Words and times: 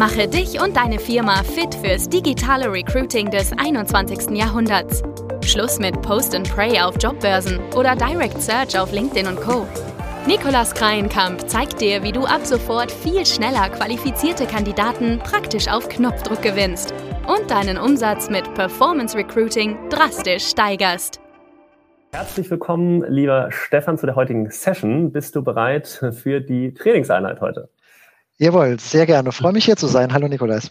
Mache 0.00 0.26
dich 0.26 0.58
und 0.58 0.78
deine 0.78 0.98
Firma 0.98 1.42
fit 1.42 1.74
fürs 1.74 2.08
digitale 2.08 2.72
Recruiting 2.72 3.30
des 3.30 3.52
21. 3.52 4.30
Jahrhunderts. 4.30 5.02
Schluss 5.44 5.78
mit 5.78 6.00
Post 6.00 6.34
and 6.34 6.50
Pray 6.50 6.80
auf 6.80 6.94
Jobbörsen 6.98 7.58
oder 7.76 7.94
Direct 7.94 8.40
Search 8.40 8.78
auf 8.78 8.92
LinkedIn 8.92 9.26
und 9.26 9.38
Co. 9.38 9.66
Nikolas 10.26 10.72
Kreienkamp 10.72 11.46
zeigt 11.50 11.82
dir, 11.82 12.02
wie 12.02 12.12
du 12.12 12.24
ab 12.24 12.46
sofort 12.46 12.90
viel 12.90 13.26
schneller 13.26 13.68
qualifizierte 13.68 14.46
Kandidaten 14.46 15.18
praktisch 15.18 15.68
auf 15.68 15.86
Knopfdruck 15.90 16.40
gewinnst 16.40 16.94
und 17.28 17.50
deinen 17.50 17.76
Umsatz 17.76 18.30
mit 18.30 18.54
Performance 18.54 19.14
Recruiting 19.14 19.76
drastisch 19.90 20.46
steigerst. 20.46 21.20
Herzlich 22.12 22.50
willkommen, 22.50 23.04
lieber 23.06 23.52
Stefan, 23.52 23.98
zu 23.98 24.06
der 24.06 24.16
heutigen 24.16 24.50
Session. 24.50 25.12
Bist 25.12 25.36
du 25.36 25.44
bereit 25.44 25.86
für 26.12 26.40
die 26.40 26.72
Trainingseinheit 26.72 27.42
heute? 27.42 27.68
Jawohl, 28.40 28.80
sehr 28.80 29.04
gerne. 29.04 29.32
Freue 29.32 29.52
mich 29.52 29.66
hier 29.66 29.76
zu 29.76 29.86
sein. 29.86 30.14
Hallo 30.14 30.26
Nikolas. 30.26 30.70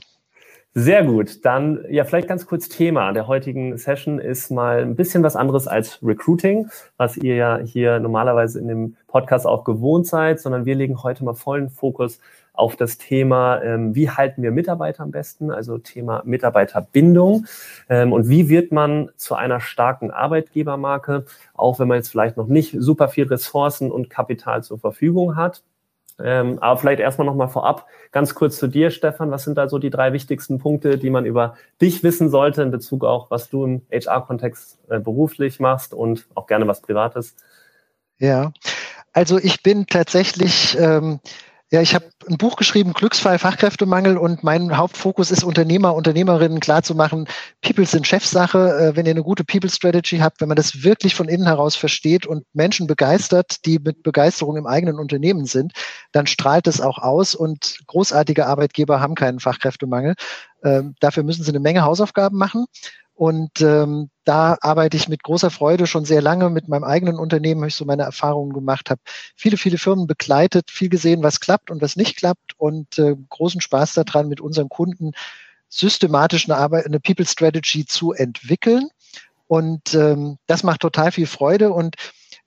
Sehr 0.73 1.05
gut. 1.05 1.45
Dann 1.45 1.85
ja, 1.87 2.03
vielleicht 2.03 2.27
ganz 2.27 2.47
kurz 2.47 2.67
Thema 2.67 3.11
der 3.11 3.27
heutigen 3.27 3.77
Session 3.77 4.17
ist 4.17 4.49
mal 4.49 4.81
ein 4.81 4.95
bisschen 4.95 5.21
was 5.21 5.35
anderes 5.35 5.67
als 5.67 5.99
Recruiting, 6.01 6.67
was 6.97 7.15
ihr 7.15 7.35
ja 7.35 7.59
hier 7.59 7.99
normalerweise 7.99 8.59
in 8.59 8.69
dem 8.69 8.95
Podcast 9.05 9.45
auch 9.45 9.65
gewohnt 9.65 10.07
seid, 10.07 10.39
sondern 10.39 10.65
wir 10.65 10.73
legen 10.73 11.03
heute 11.03 11.23
mal 11.23 11.35
vollen 11.35 11.69
Fokus 11.69 12.19
auf 12.53 12.75
das 12.75 12.97
Thema, 12.97 13.61
ähm, 13.61 13.93
wie 13.93 14.09
halten 14.09 14.41
wir 14.41 14.49
Mitarbeiter 14.49 15.03
am 15.03 15.11
besten, 15.11 15.51
also 15.51 15.77
Thema 15.77 16.23
Mitarbeiterbindung 16.25 17.45
ähm, 17.87 18.13
und 18.13 18.29
wie 18.29 18.49
wird 18.49 18.71
man 18.71 19.11
zu 19.15 19.35
einer 19.35 19.59
starken 19.59 20.09
Arbeitgebermarke, 20.09 21.25
auch 21.53 21.77
wenn 21.77 21.87
man 21.87 21.97
jetzt 21.97 22.09
vielleicht 22.09 22.35
noch 22.35 22.47
nicht 22.47 22.75
super 22.79 23.09
viel 23.09 23.27
Ressourcen 23.27 23.91
und 23.91 24.09
Kapital 24.09 24.63
zur 24.63 24.79
Verfügung 24.79 25.35
hat. 25.35 25.61
Ähm, 26.21 26.59
aber 26.59 26.77
vielleicht 26.77 26.99
erstmal 26.99 27.25
nochmal 27.25 27.47
vorab 27.47 27.87
ganz 28.11 28.35
kurz 28.35 28.57
zu 28.57 28.67
dir, 28.67 28.91
Stefan. 28.91 29.31
Was 29.31 29.43
sind 29.43 29.57
da 29.57 29.69
so 29.69 29.79
die 29.79 29.89
drei 29.89 30.13
wichtigsten 30.13 30.59
Punkte, 30.59 30.97
die 30.97 31.09
man 31.09 31.25
über 31.25 31.55
dich 31.81 32.03
wissen 32.03 32.29
sollte 32.29 32.61
in 32.61 32.71
Bezug 32.71 33.05
auch, 33.05 33.31
was 33.31 33.49
du 33.49 33.63
im 33.63 33.81
HR-Kontext 33.91 34.79
äh, 34.89 34.99
beruflich 34.99 35.59
machst 35.59 35.93
und 35.93 36.27
auch 36.35 36.47
gerne 36.47 36.67
was 36.67 36.81
Privates? 36.81 37.35
Ja, 38.17 38.51
also 39.13 39.37
ich 39.37 39.63
bin 39.63 39.87
tatsächlich 39.87 40.77
ähm, 40.79 41.19
ja, 41.71 41.81
ich 41.81 41.93
habe 41.93 42.09
ein 42.27 42.37
Buch 42.37 42.55
geschrieben, 42.55 42.93
Glücksfall 42.93 43.37
Fachkräftemangel 43.37 44.17
und 44.17 44.43
mein 44.43 44.75
Hauptfokus 44.75 45.29
ist 45.29 45.43
Unternehmer, 45.43 45.93
Unternehmerinnen 45.93 46.59
klarzumachen, 46.59 47.27
People 47.61 47.85
sind 47.85 48.07
Chefsache. 48.07 48.57
Äh, 48.57 48.95
wenn 48.95 49.05
ihr 49.05 49.11
eine 49.11 49.21
gute 49.21 49.43
People 49.43 49.69
Strategy 49.69 50.17
habt, 50.17 50.41
wenn 50.41 50.47
man 50.47 50.55
das 50.55 50.83
wirklich 50.83 51.13
von 51.13 51.27
innen 51.27 51.45
heraus 51.45 51.75
versteht 51.75 52.25
und 52.25 52.43
Menschen 52.53 52.87
begeistert, 52.87 53.65
die 53.65 53.77
mit 53.77 54.01
Begeisterung 54.01 54.57
im 54.57 54.65
eigenen 54.65 54.97
Unternehmen 54.97 55.45
sind, 55.45 55.73
dann 56.11 56.25
strahlt 56.25 56.65
es 56.65 56.81
auch 56.81 56.97
aus 56.97 57.35
und 57.35 57.77
großartige 57.85 58.47
Arbeitgeber 58.47 58.99
haben 58.99 59.13
keinen 59.13 59.39
Fachkräftemangel. 59.39 60.15
Ähm, 60.63 60.95
dafür 60.99 61.21
müssen 61.21 61.43
sie 61.43 61.51
eine 61.51 61.59
Menge 61.59 61.83
Hausaufgaben 61.83 62.37
machen. 62.37 62.65
Und 63.19 63.59
ähm, 63.59 64.09
da 64.23 64.57
arbeite 64.61 64.95
ich 64.95 65.09
mit 65.09 65.23
großer 65.23 65.49
Freude 65.49 65.87
schon 65.87 66.05
sehr 66.05 66.21
lange 66.21 66.49
mit 66.49 66.69
meinem 66.69 66.85
eigenen 66.85 67.19
Unternehmen, 67.19 67.59
habe 67.59 67.67
ich 67.67 67.75
so 67.75 67.83
meine 67.83 68.03
Erfahrungen 68.03 68.53
gemacht, 68.53 68.89
habe 68.89 69.01
viele, 69.35 69.57
viele 69.57 69.77
Firmen 69.77 70.07
begleitet, 70.07 70.71
viel 70.71 70.87
gesehen, 70.87 71.21
was 71.21 71.41
klappt 71.41 71.69
und 71.69 71.81
was 71.81 71.97
nicht 71.97 72.15
klappt 72.15 72.53
und 72.55 72.97
äh, 72.97 73.17
großen 73.27 73.59
Spaß 73.59 73.95
daran, 73.95 74.29
mit 74.29 74.39
unseren 74.39 74.69
Kunden 74.69 75.11
systematisch 75.67 76.47
eine 76.49 76.57
Arbeit, 76.57 76.85
eine 76.85 77.01
People 77.01 77.25
Strategy 77.25 77.85
zu 77.85 78.13
entwickeln. 78.13 78.87
Und 79.47 79.93
ähm, 79.95 80.37
das 80.47 80.63
macht 80.63 80.79
total 80.79 81.11
viel 81.11 81.27
Freude. 81.27 81.73
Und 81.73 81.97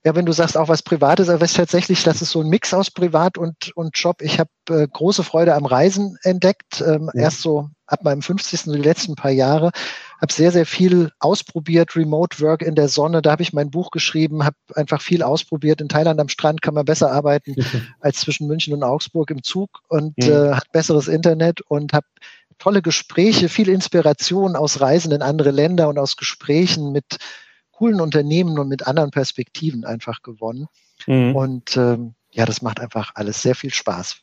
ja, 0.05 0.15
wenn 0.15 0.25
du 0.25 0.33
sagst 0.33 0.57
auch 0.57 0.69
was 0.69 0.83
Privates, 0.83 1.29
aber 1.29 1.45
es 1.45 1.53
tatsächlich, 1.53 2.03
das 2.03 2.23
ist 2.23 2.31
so 2.31 2.41
ein 2.41 2.49
Mix 2.49 2.73
aus 2.73 2.91
Privat 2.91 3.37
und, 3.37 3.77
und 3.77 3.99
Job. 3.99 4.23
Ich 4.23 4.41
habe 4.41 4.49
äh, 4.71 4.89
große 4.91 5.23
Freude 5.23 5.55
am 5.55 5.67
Reisen 5.67 6.17
entdeckt. 6.23 6.81
Ähm, 6.81 7.11
ja. 7.13 7.25
Erst 7.25 7.43
so 7.43 7.69
ab 7.93 8.03
meinem 8.05 8.23
50. 8.23 8.61
so 8.63 8.73
die 8.73 8.81
letzten 8.81 9.15
paar 9.15 9.31
Jahre. 9.31 9.71
Habe 10.21 10.33
sehr, 10.33 10.51
sehr 10.51 10.67
viel 10.67 11.11
ausprobiert, 11.19 11.95
Remote 11.95 12.41
Work 12.41 12.63
in 12.63 12.75
der 12.75 12.89
Sonne. 12.89 13.23
Da 13.23 13.33
habe 13.33 13.43
ich 13.43 13.53
mein 13.53 13.71
Buch 13.71 13.91
geschrieben, 13.91 14.45
habe 14.45 14.57
einfach 14.75 15.03
viel 15.03 15.23
ausprobiert. 15.23 15.81
In 15.81 15.89
Thailand 15.89 16.21
am 16.21 16.29
Strand 16.29 16.63
kann 16.63 16.75
man 16.75 16.85
besser 16.85 17.13
arbeiten 17.13 17.55
als 18.01 18.21
zwischen 18.21 18.47
München 18.47 18.73
und 18.73 18.83
Augsburg 18.83 19.31
im 19.31 19.43
Zug 19.43 19.81
und 19.89 20.15
ja. 20.19 20.53
äh, 20.53 20.55
hat 20.55 20.73
besseres 20.73 21.09
Internet 21.09 21.61
und 21.63 21.93
habe 21.93 22.07
tolle 22.59 22.83
Gespräche, 22.83 23.49
viel 23.49 23.69
Inspiration 23.69 24.57
aus 24.57 24.81
Reisen 24.81 25.13
in 25.13 25.23
andere 25.23 25.51
Länder 25.51 25.89
und 25.89 25.99
aus 25.99 26.17
Gesprächen 26.17 26.93
mit 26.93 27.19
coolen 27.73 28.01
Unternehmen 28.01 28.59
und 28.59 28.69
mit 28.69 28.87
anderen 28.87 29.11
Perspektiven 29.11 29.85
einfach 29.85 30.23
gewonnen. 30.23 30.69
Mhm. 31.07 31.35
Und 31.35 31.77
ähm, 31.77 32.15
ja, 32.31 32.47
das 32.47 32.63
macht 32.63 32.81
einfach 32.81 33.13
alles 33.17 33.43
sehr 33.43 33.55
viel 33.55 33.75
Spaß. 33.75 34.23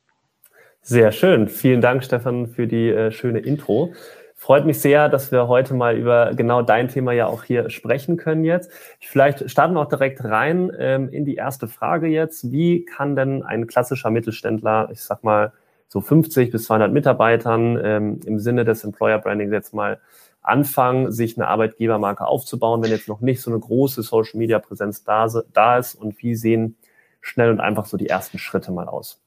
Sehr 0.82 1.12
schön. 1.12 1.48
Vielen 1.48 1.82
Dank, 1.82 2.04
Stefan, 2.04 2.48
für 2.48 2.66
die 2.66 2.90
äh, 2.90 3.12
schöne 3.12 3.40
Intro. 3.40 3.94
Freut 4.36 4.66
mich 4.66 4.80
sehr, 4.80 5.10
dass 5.10 5.34
wir 5.34 5.50
heute 5.50 5.74
mal 5.74 5.98
über 5.98 6.34
genau 6.34 6.62
dein 6.62 6.88
Thema 6.88 7.12
ja 7.12 7.28
auch 7.28 7.44
hier 7.44 7.70
sprechen 7.70 8.16
können 8.16 8.46
jetzt. 8.46 8.72
Vielleicht 9.02 9.52
starten 9.52 9.74
wir 9.76 9.82
auch 9.82 9.90
direkt 9.90 10.24
rein 10.24 10.72
ähm, 10.80 11.10
in 11.10 11.26
die 11.26 11.36
erste 11.36 11.68
Frage 11.68 12.08
jetzt. 12.08 12.50
Wie 12.50 12.86
kann 12.86 13.18
denn 13.18 13.44
ein 13.44 13.68
klassischer 13.68 14.10
Mittelständler, 14.10 14.90
ich 14.94 15.04
sag 15.04 15.26
mal 15.26 15.52
so 15.90 16.00
50 16.00 16.52
bis 16.52 16.64
200 16.66 16.94
Mitarbeitern 16.94 17.78
ähm, 17.84 18.20
im 18.26 18.40
Sinne 18.40 18.64
des 18.64 18.86
Employer 18.86 19.20
Branding 19.20 19.52
jetzt 19.52 19.74
mal 19.74 20.00
anfangen, 20.42 21.12
sich 21.12 21.38
eine 21.38 21.50
Arbeitgebermarke 21.50 22.26
aufzubauen, 22.26 22.82
wenn 22.82 22.92
jetzt 22.92 23.10
noch 23.10 23.20
nicht 23.20 23.42
so 23.42 23.52
eine 23.52 23.60
große 23.60 24.04
Social-Media-Präsenz 24.04 25.04
da, 25.04 25.28
da 25.52 25.78
ist 25.78 25.96
und 25.96 26.18
wie 26.24 26.36
sehen 26.36 26.78
schnell 27.20 27.52
und 27.52 27.60
einfach 27.60 27.86
so 27.86 27.98
die 27.98 28.08
ersten 28.08 28.40
Schritte 28.40 28.72
mal 28.72 28.88
aus? 28.88 29.22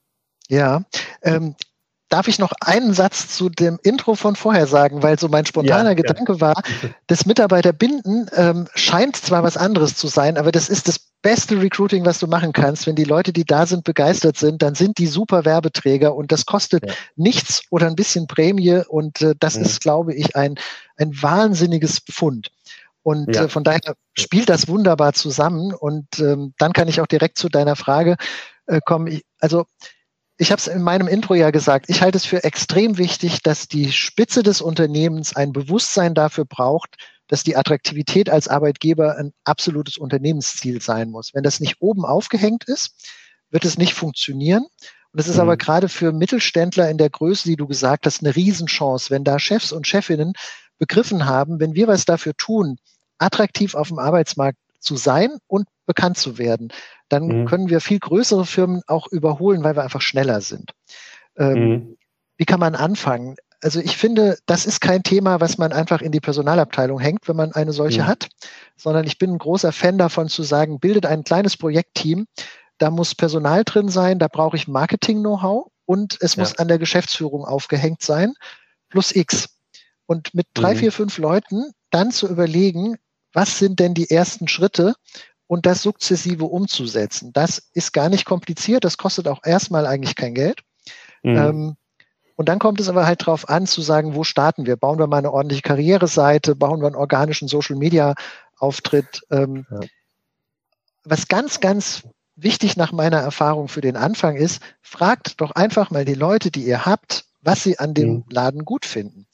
Ja, 0.52 0.82
ähm, 1.22 1.56
Darf 2.12 2.28
ich 2.28 2.38
noch 2.38 2.52
einen 2.60 2.92
Satz 2.92 3.28
zu 3.28 3.48
dem 3.48 3.78
Intro 3.82 4.16
von 4.16 4.36
vorher 4.36 4.66
sagen, 4.66 5.02
weil 5.02 5.18
so 5.18 5.28
mein 5.28 5.46
spontaner 5.46 5.90
ja, 5.90 5.94
Gedanke 5.94 6.34
ja. 6.34 6.40
war, 6.42 6.62
das 7.06 7.24
Mitarbeiterbinden 7.24 8.28
ähm, 8.36 8.68
scheint 8.74 9.16
zwar 9.16 9.42
was 9.44 9.56
anderes 9.56 9.96
zu 9.96 10.08
sein, 10.08 10.36
aber 10.36 10.52
das 10.52 10.68
ist 10.68 10.88
das 10.88 10.98
beste 11.22 11.62
Recruiting, 11.62 12.04
was 12.04 12.18
du 12.18 12.26
machen 12.26 12.52
kannst. 12.52 12.86
Wenn 12.86 12.96
die 12.96 13.04
Leute, 13.04 13.32
die 13.32 13.46
da 13.46 13.64
sind, 13.64 13.84
begeistert 13.84 14.36
sind, 14.36 14.60
dann 14.60 14.74
sind 14.74 14.98
die 14.98 15.06
super 15.06 15.46
Werbeträger 15.46 16.14
und 16.14 16.32
das 16.32 16.44
kostet 16.44 16.86
ja. 16.86 16.92
nichts 17.16 17.62
oder 17.70 17.86
ein 17.86 17.96
bisschen 17.96 18.26
Prämie 18.26 18.82
und 18.86 19.22
äh, 19.22 19.34
das 19.40 19.56
ist, 19.56 19.80
glaube 19.80 20.12
ich, 20.12 20.36
ein, 20.36 20.56
ein 20.98 21.14
wahnsinniges 21.22 22.00
Pfund. 22.00 22.50
Und 23.02 23.34
äh, 23.34 23.48
von 23.48 23.64
daher 23.64 23.94
spielt 24.18 24.50
das 24.50 24.68
wunderbar 24.68 25.14
zusammen 25.14 25.72
und 25.72 26.18
ähm, 26.18 26.52
dann 26.58 26.74
kann 26.74 26.88
ich 26.88 27.00
auch 27.00 27.06
direkt 27.06 27.38
zu 27.38 27.48
deiner 27.48 27.74
Frage 27.74 28.16
äh, 28.66 28.80
kommen. 28.84 29.06
Ich, 29.06 29.24
also 29.40 29.64
ich 30.38 30.50
habe 30.50 30.58
es 30.58 30.66
in 30.66 30.82
meinem 30.82 31.08
Intro 31.08 31.34
ja 31.34 31.50
gesagt, 31.50 31.86
ich 31.88 32.02
halte 32.02 32.16
es 32.16 32.24
für 32.24 32.42
extrem 32.44 32.98
wichtig, 32.98 33.42
dass 33.42 33.68
die 33.68 33.92
Spitze 33.92 34.42
des 34.42 34.60
Unternehmens 34.60 35.36
ein 35.36 35.52
Bewusstsein 35.52 36.14
dafür 36.14 36.44
braucht, 36.44 36.96
dass 37.28 37.44
die 37.44 37.56
Attraktivität 37.56 38.28
als 38.28 38.48
Arbeitgeber 38.48 39.16
ein 39.16 39.32
absolutes 39.44 39.96
Unternehmensziel 39.96 40.80
sein 40.80 41.10
muss. 41.10 41.32
Wenn 41.32 41.42
das 41.42 41.60
nicht 41.60 41.76
oben 41.80 42.04
aufgehängt 42.04 42.64
ist, 42.64 42.94
wird 43.50 43.64
es 43.64 43.78
nicht 43.78 43.94
funktionieren. 43.94 44.66
Und 45.12 45.20
es 45.20 45.28
ist 45.28 45.36
mhm. 45.36 45.42
aber 45.42 45.56
gerade 45.56 45.88
für 45.88 46.12
Mittelständler 46.12 46.90
in 46.90 46.98
der 46.98 47.10
Größe, 47.10 47.48
die 47.48 47.56
du 47.56 47.66
gesagt 47.66 48.06
hast, 48.06 48.22
eine 48.22 48.34
Riesenchance, 48.34 49.10
wenn 49.10 49.24
da 49.24 49.38
Chefs 49.38 49.72
und 49.72 49.86
Chefinnen 49.86 50.32
begriffen 50.78 51.26
haben, 51.26 51.60
wenn 51.60 51.74
wir 51.74 51.86
was 51.86 52.04
dafür 52.04 52.34
tun, 52.36 52.78
attraktiv 53.18 53.74
auf 53.74 53.88
dem 53.88 53.98
Arbeitsmarkt 53.98 54.58
zu 54.80 54.96
sein 54.96 55.38
und 55.46 55.68
bekannt 55.86 56.18
zu 56.18 56.38
werden, 56.38 56.72
dann 57.12 57.26
mhm. 57.26 57.44
können 57.44 57.68
wir 57.68 57.80
viel 57.80 57.98
größere 57.98 58.46
Firmen 58.46 58.82
auch 58.86 59.06
überholen, 59.08 59.62
weil 59.62 59.76
wir 59.76 59.82
einfach 59.82 60.00
schneller 60.00 60.40
sind. 60.40 60.72
Ähm, 61.36 61.68
mhm. 61.68 61.96
Wie 62.38 62.46
kann 62.46 62.58
man 62.58 62.74
anfangen? 62.74 63.36
Also 63.60 63.80
ich 63.80 63.98
finde, 63.98 64.38
das 64.46 64.64
ist 64.64 64.80
kein 64.80 65.02
Thema, 65.02 65.40
was 65.40 65.58
man 65.58 65.72
einfach 65.72 66.00
in 66.00 66.10
die 66.10 66.20
Personalabteilung 66.20 66.98
hängt, 66.98 67.28
wenn 67.28 67.36
man 67.36 67.52
eine 67.52 67.72
solche 67.72 68.02
mhm. 68.02 68.06
hat, 68.06 68.28
sondern 68.76 69.06
ich 69.06 69.18
bin 69.18 69.30
ein 69.30 69.38
großer 69.38 69.72
Fan 69.72 69.98
davon 69.98 70.28
zu 70.28 70.42
sagen, 70.42 70.80
bildet 70.80 71.04
ein 71.04 71.22
kleines 71.22 71.56
Projektteam, 71.56 72.26
da 72.78 72.90
muss 72.90 73.14
Personal 73.14 73.62
drin 73.64 73.90
sein, 73.90 74.18
da 74.18 74.28
brauche 74.28 74.56
ich 74.56 74.66
Marketing-Know-how 74.66 75.66
und 75.84 76.16
es 76.20 76.36
ja. 76.36 76.40
muss 76.40 76.58
an 76.58 76.68
der 76.68 76.78
Geschäftsführung 76.78 77.44
aufgehängt 77.44 78.02
sein, 78.02 78.32
plus 78.88 79.14
X. 79.14 79.50
Und 80.06 80.34
mit 80.34 80.46
drei, 80.54 80.74
mhm. 80.74 80.78
vier, 80.78 80.92
fünf 80.92 81.18
Leuten 81.18 81.72
dann 81.90 82.10
zu 82.10 82.26
überlegen, 82.26 82.96
was 83.34 83.58
sind 83.58 83.80
denn 83.80 83.94
die 83.94 84.10
ersten 84.10 84.48
Schritte 84.48 84.94
und 85.52 85.66
das 85.66 85.82
sukzessive 85.82 86.46
umzusetzen. 86.46 87.30
Das 87.34 87.58
ist 87.74 87.92
gar 87.92 88.08
nicht 88.08 88.24
kompliziert, 88.24 88.84
das 88.84 88.96
kostet 88.96 89.28
auch 89.28 89.40
erstmal 89.44 89.86
eigentlich 89.86 90.14
kein 90.16 90.32
Geld. 90.32 90.62
Mhm. 91.22 91.36
Ähm, 91.36 91.76
und 92.36 92.48
dann 92.48 92.58
kommt 92.58 92.80
es 92.80 92.88
aber 92.88 93.04
halt 93.04 93.20
darauf 93.20 93.50
an, 93.50 93.66
zu 93.66 93.82
sagen, 93.82 94.14
wo 94.14 94.24
starten 94.24 94.64
wir? 94.64 94.76
Bauen 94.76 94.98
wir 94.98 95.06
mal 95.08 95.18
eine 95.18 95.30
ordentliche 95.30 95.60
Karriereseite? 95.60 96.56
Bauen 96.56 96.80
wir 96.80 96.86
einen 96.86 96.96
organischen 96.96 97.48
Social-Media-Auftritt? 97.48 99.26
Ähm, 99.30 99.66
ja. 99.70 99.80
Was 101.04 101.28
ganz, 101.28 101.60
ganz 101.60 102.04
wichtig 102.34 102.78
nach 102.78 102.92
meiner 102.92 103.18
Erfahrung 103.18 103.68
für 103.68 103.82
den 103.82 103.98
Anfang 103.98 104.36
ist, 104.36 104.62
fragt 104.80 105.42
doch 105.42 105.50
einfach 105.50 105.90
mal 105.90 106.06
die 106.06 106.14
Leute, 106.14 106.50
die 106.50 106.64
ihr 106.64 106.86
habt, 106.86 107.26
was 107.42 107.62
sie 107.62 107.78
an 107.78 107.92
dem 107.92 108.08
mhm. 108.08 108.24
Laden 108.30 108.64
gut 108.64 108.86
finden. 108.86 109.26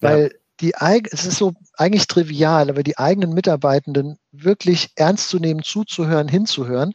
Weil 0.00 0.30
ja 0.32 0.39
die, 0.60 0.74
es 1.10 1.26
ist 1.26 1.38
so 1.38 1.52
eigentlich 1.76 2.06
trivial, 2.06 2.70
aber 2.70 2.82
die 2.82 2.98
eigenen 2.98 3.32
Mitarbeitenden 3.32 4.18
wirklich 4.32 4.90
ernst 4.96 5.28
zu 5.28 5.38
nehmen, 5.38 5.62
zuzuhören, 5.62 6.28
hinzuhören, 6.28 6.92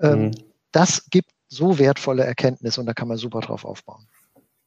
ähm, 0.00 0.26
mhm. 0.26 0.30
das 0.72 1.08
gibt 1.10 1.30
so 1.48 1.78
wertvolle 1.78 2.24
Erkenntnisse 2.24 2.80
und 2.80 2.86
da 2.86 2.94
kann 2.94 3.08
man 3.08 3.16
super 3.16 3.40
drauf 3.40 3.64
aufbauen. 3.64 4.06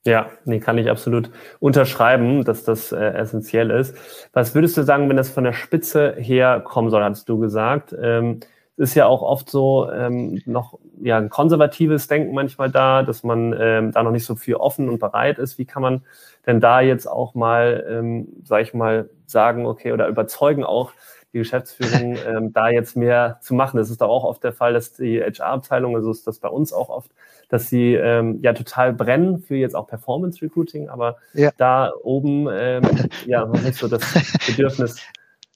Ja, 0.05 0.29
nee, 0.43 0.59
kann 0.59 0.77
ich 0.77 0.89
absolut 0.89 1.31
unterschreiben, 1.59 2.43
dass 2.43 2.65
das 2.65 2.91
äh, 2.91 2.97
essentiell 2.97 3.71
ist. 3.71 3.95
Was 4.33 4.53
würdest 4.53 4.75
du 4.75 4.83
sagen, 4.83 5.07
wenn 5.07 5.15
das 5.15 5.29
von 5.29 5.45
der 5.45 5.53
Spitze 5.53 6.15
her 6.17 6.59
kommen 6.59 6.89
soll, 6.89 7.03
hast 7.03 7.29
du 7.29 7.39
gesagt? 7.39 7.95
Ähm, 7.97 8.41
ist 8.75 8.95
ja 8.95 9.05
auch 9.05 9.21
oft 9.21 9.49
so 9.49 9.89
ähm, 9.91 10.41
noch 10.45 10.79
ja 11.01 11.17
ein 11.17 11.29
konservatives 11.29 12.07
Denken 12.07 12.33
manchmal 12.33 12.71
da, 12.71 13.03
dass 13.03 13.23
man 13.23 13.55
ähm, 13.59 13.91
da 13.91 14.01
noch 14.03 14.11
nicht 14.11 14.25
so 14.25 14.35
viel 14.35 14.55
offen 14.55 14.89
und 14.89 14.99
bereit 14.99 15.37
ist. 15.37 15.57
Wie 15.57 15.65
kann 15.65 15.81
man 15.81 16.01
denn 16.47 16.59
da 16.59 16.81
jetzt 16.81 17.05
auch 17.05 17.35
mal, 17.35 17.85
ähm, 17.87 18.27
sag 18.43 18.63
ich 18.63 18.73
mal, 18.73 19.09
sagen, 19.27 19.65
okay, 19.67 19.91
oder 19.91 20.07
überzeugen 20.07 20.63
auch 20.63 20.91
die 21.33 21.39
Geschäftsführung, 21.39 22.17
ähm, 22.27 22.51
da 22.51 22.69
jetzt 22.69 22.97
mehr 22.97 23.37
zu 23.41 23.53
machen? 23.53 23.77
Das 23.77 23.91
ist 23.91 24.01
doch 24.01 24.09
auch 24.09 24.23
oft 24.23 24.43
der 24.43 24.53
Fall, 24.53 24.73
dass 24.73 24.93
die 24.93 25.21
HR-Abteilung, 25.21 25.95
also 25.95 26.09
ist 26.09 26.25
das 26.25 26.39
bei 26.39 26.49
uns 26.49 26.73
auch 26.73 26.89
oft, 26.89 27.11
dass 27.49 27.69
sie 27.69 27.93
ähm, 27.93 28.39
ja 28.41 28.53
total 28.53 28.91
brennen 28.93 29.37
für 29.37 29.55
jetzt 29.55 29.75
auch 29.75 29.85
Performance 29.85 30.41
Recruiting, 30.41 30.89
aber 30.89 31.17
ja. 31.33 31.51
da 31.57 31.91
oben 32.01 32.47
ähm, 32.51 32.83
ja 33.27 33.45
noch 33.45 33.61
nicht 33.61 33.75
so 33.75 33.87
das 33.87 34.01
Bedürfnis 34.47 35.05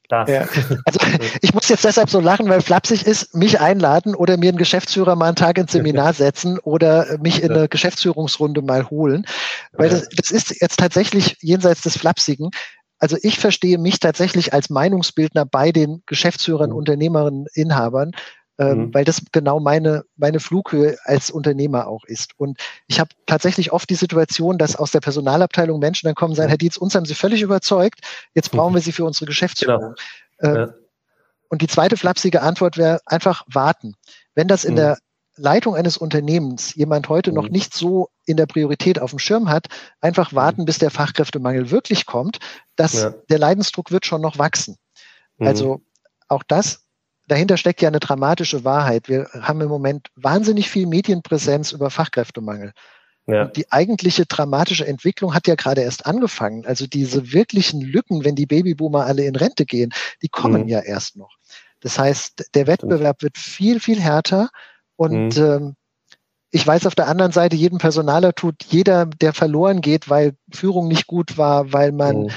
das. 0.07 0.29
Ja. 0.29 0.47
Also 0.85 0.99
ich 1.41 1.53
muss 1.53 1.69
jetzt 1.69 1.85
deshalb 1.85 2.09
so 2.09 2.19
lachen, 2.19 2.49
weil 2.49 2.61
flapsig 2.61 3.05
ist, 3.05 3.35
mich 3.35 3.59
einladen 3.59 4.15
oder 4.15 4.37
mir 4.37 4.49
einen 4.49 4.57
Geschäftsführer 4.57 5.15
mal 5.15 5.27
einen 5.27 5.35
Tag 5.35 5.57
ins 5.57 5.71
Seminar 5.71 6.13
setzen 6.15 6.59
oder 6.59 7.17
mich 7.21 7.43
in 7.43 7.51
eine 7.51 7.67
Geschäftsführungsrunde 7.67 8.61
mal 8.61 8.89
holen. 8.89 9.25
Weil 9.73 9.89
das, 9.89 10.07
das 10.09 10.31
ist 10.31 10.61
jetzt 10.61 10.79
tatsächlich 10.79 11.37
jenseits 11.41 11.81
des 11.81 11.97
Flapsigen. 11.97 12.51
Also 12.99 13.17
ich 13.21 13.37
verstehe 13.37 13.77
mich 13.77 13.99
tatsächlich 13.99 14.53
als 14.53 14.69
Meinungsbildner 14.69 15.45
bei 15.45 15.71
den 15.71 16.01
Geschäftsführern, 16.07 16.71
mhm. 16.71 16.77
Unternehmerinnen, 16.77 17.45
Inhabern 17.53 18.11
ähm, 18.59 18.77
mhm. 18.77 18.93
weil 18.93 19.05
das 19.05 19.21
genau 19.31 19.59
meine, 19.59 20.03
meine 20.15 20.39
Flughöhe 20.39 20.97
als 21.03 21.29
Unternehmer 21.29 21.87
auch 21.87 22.03
ist. 22.05 22.31
Und 22.37 22.59
ich 22.87 22.99
habe 22.99 23.09
tatsächlich 23.25 23.71
oft 23.71 23.89
die 23.89 23.95
Situation, 23.95 24.57
dass 24.57 24.75
aus 24.75 24.91
der 24.91 24.99
Personalabteilung 24.99 25.79
Menschen 25.79 26.07
dann 26.07 26.15
kommen 26.15 26.31
und 26.31 26.37
sagen, 26.37 26.49
Herr 26.49 26.57
Dietz, 26.57 26.77
uns 26.77 26.95
haben 26.95 27.05
Sie 27.05 27.15
völlig 27.15 27.41
überzeugt, 27.41 28.01
jetzt 28.33 28.51
brauchen 28.51 28.73
wir 28.73 28.81
Sie 28.87 28.91
für 28.91 29.05
unsere 29.05 29.25
Geschäftsführung. 29.25 29.95
Genau. 30.39 30.53
Ähm, 30.53 30.67
ja. 30.67 30.73
Und 31.49 31.61
die 31.61 31.67
zweite 31.67 31.97
flapsige 31.97 32.41
Antwort 32.41 32.77
wäre 32.77 32.99
einfach 33.05 33.43
warten. 33.47 33.93
Wenn 34.35 34.47
das 34.47 34.65
in 34.65 34.73
mhm. 34.73 34.77
der 34.77 34.97
Leitung 35.37 35.75
eines 35.75 35.97
Unternehmens 35.97 36.75
jemand 36.75 37.09
heute 37.09 37.31
mhm. 37.31 37.35
noch 37.35 37.49
nicht 37.49 37.73
so 37.73 38.09
in 38.25 38.37
der 38.37 38.47
Priorität 38.47 38.99
auf 38.99 39.11
dem 39.11 39.19
Schirm 39.19 39.49
hat, 39.49 39.67
einfach 40.01 40.33
warten, 40.33 40.61
mhm. 40.61 40.65
bis 40.65 40.79
der 40.79 40.91
Fachkräftemangel 40.91 41.71
wirklich 41.71 42.05
kommt. 42.05 42.39
dass 42.75 42.93
ja. 42.93 43.13
Der 43.29 43.39
Leidensdruck 43.39 43.91
wird 43.91 44.05
schon 44.05 44.21
noch 44.21 44.37
wachsen. 44.37 44.77
Mhm. 45.37 45.47
Also 45.47 45.81
auch 46.27 46.43
das 46.43 46.86
dahinter 47.27 47.57
steckt 47.57 47.81
ja 47.81 47.89
eine 47.89 47.99
dramatische 47.99 48.63
Wahrheit. 48.63 49.09
Wir 49.09 49.29
haben 49.41 49.61
im 49.61 49.69
Moment 49.69 50.07
wahnsinnig 50.15 50.69
viel 50.69 50.87
Medienpräsenz 50.87 51.71
über 51.71 51.89
Fachkräftemangel. 51.89 52.73
Ja. 53.27 53.45
Die 53.45 53.69
eigentliche 53.71 54.25
dramatische 54.25 54.87
Entwicklung 54.87 55.33
hat 55.33 55.47
ja 55.47 55.55
gerade 55.55 55.81
erst 55.81 56.05
angefangen. 56.05 56.65
Also 56.65 56.87
diese 56.87 57.33
wirklichen 57.33 57.81
Lücken, 57.81 58.23
wenn 58.23 58.35
die 58.35 58.45
Babyboomer 58.45 59.05
alle 59.05 59.25
in 59.25 59.35
Rente 59.35 59.65
gehen, 59.65 59.91
die 60.21 60.29
kommen 60.29 60.63
mhm. 60.63 60.69
ja 60.69 60.79
erst 60.79 61.17
noch. 61.17 61.35
Das 61.81 61.99
heißt, 61.99 62.51
der 62.55 62.67
Wettbewerb 62.67 63.21
wird 63.21 63.37
viel, 63.37 63.79
viel 63.81 63.99
härter 63.99 64.49
und 64.95 65.37
mhm. 65.37 65.43
ähm, 65.43 65.75
ich 66.49 66.65
weiß 66.65 66.87
auf 66.87 66.95
der 66.95 67.07
anderen 67.07 67.33
Seite, 67.33 67.57
jedem 67.57 67.77
Personaler 67.77 68.33
tut 68.33 68.63
jeder, 68.69 69.05
der 69.05 69.33
verloren 69.33 69.81
geht, 69.81 70.09
weil 70.09 70.35
Führung 70.51 70.87
nicht 70.87 71.05
gut 71.05 71.37
war, 71.37 71.73
weil 71.73 71.91
man 71.91 72.23
mhm. 72.23 72.29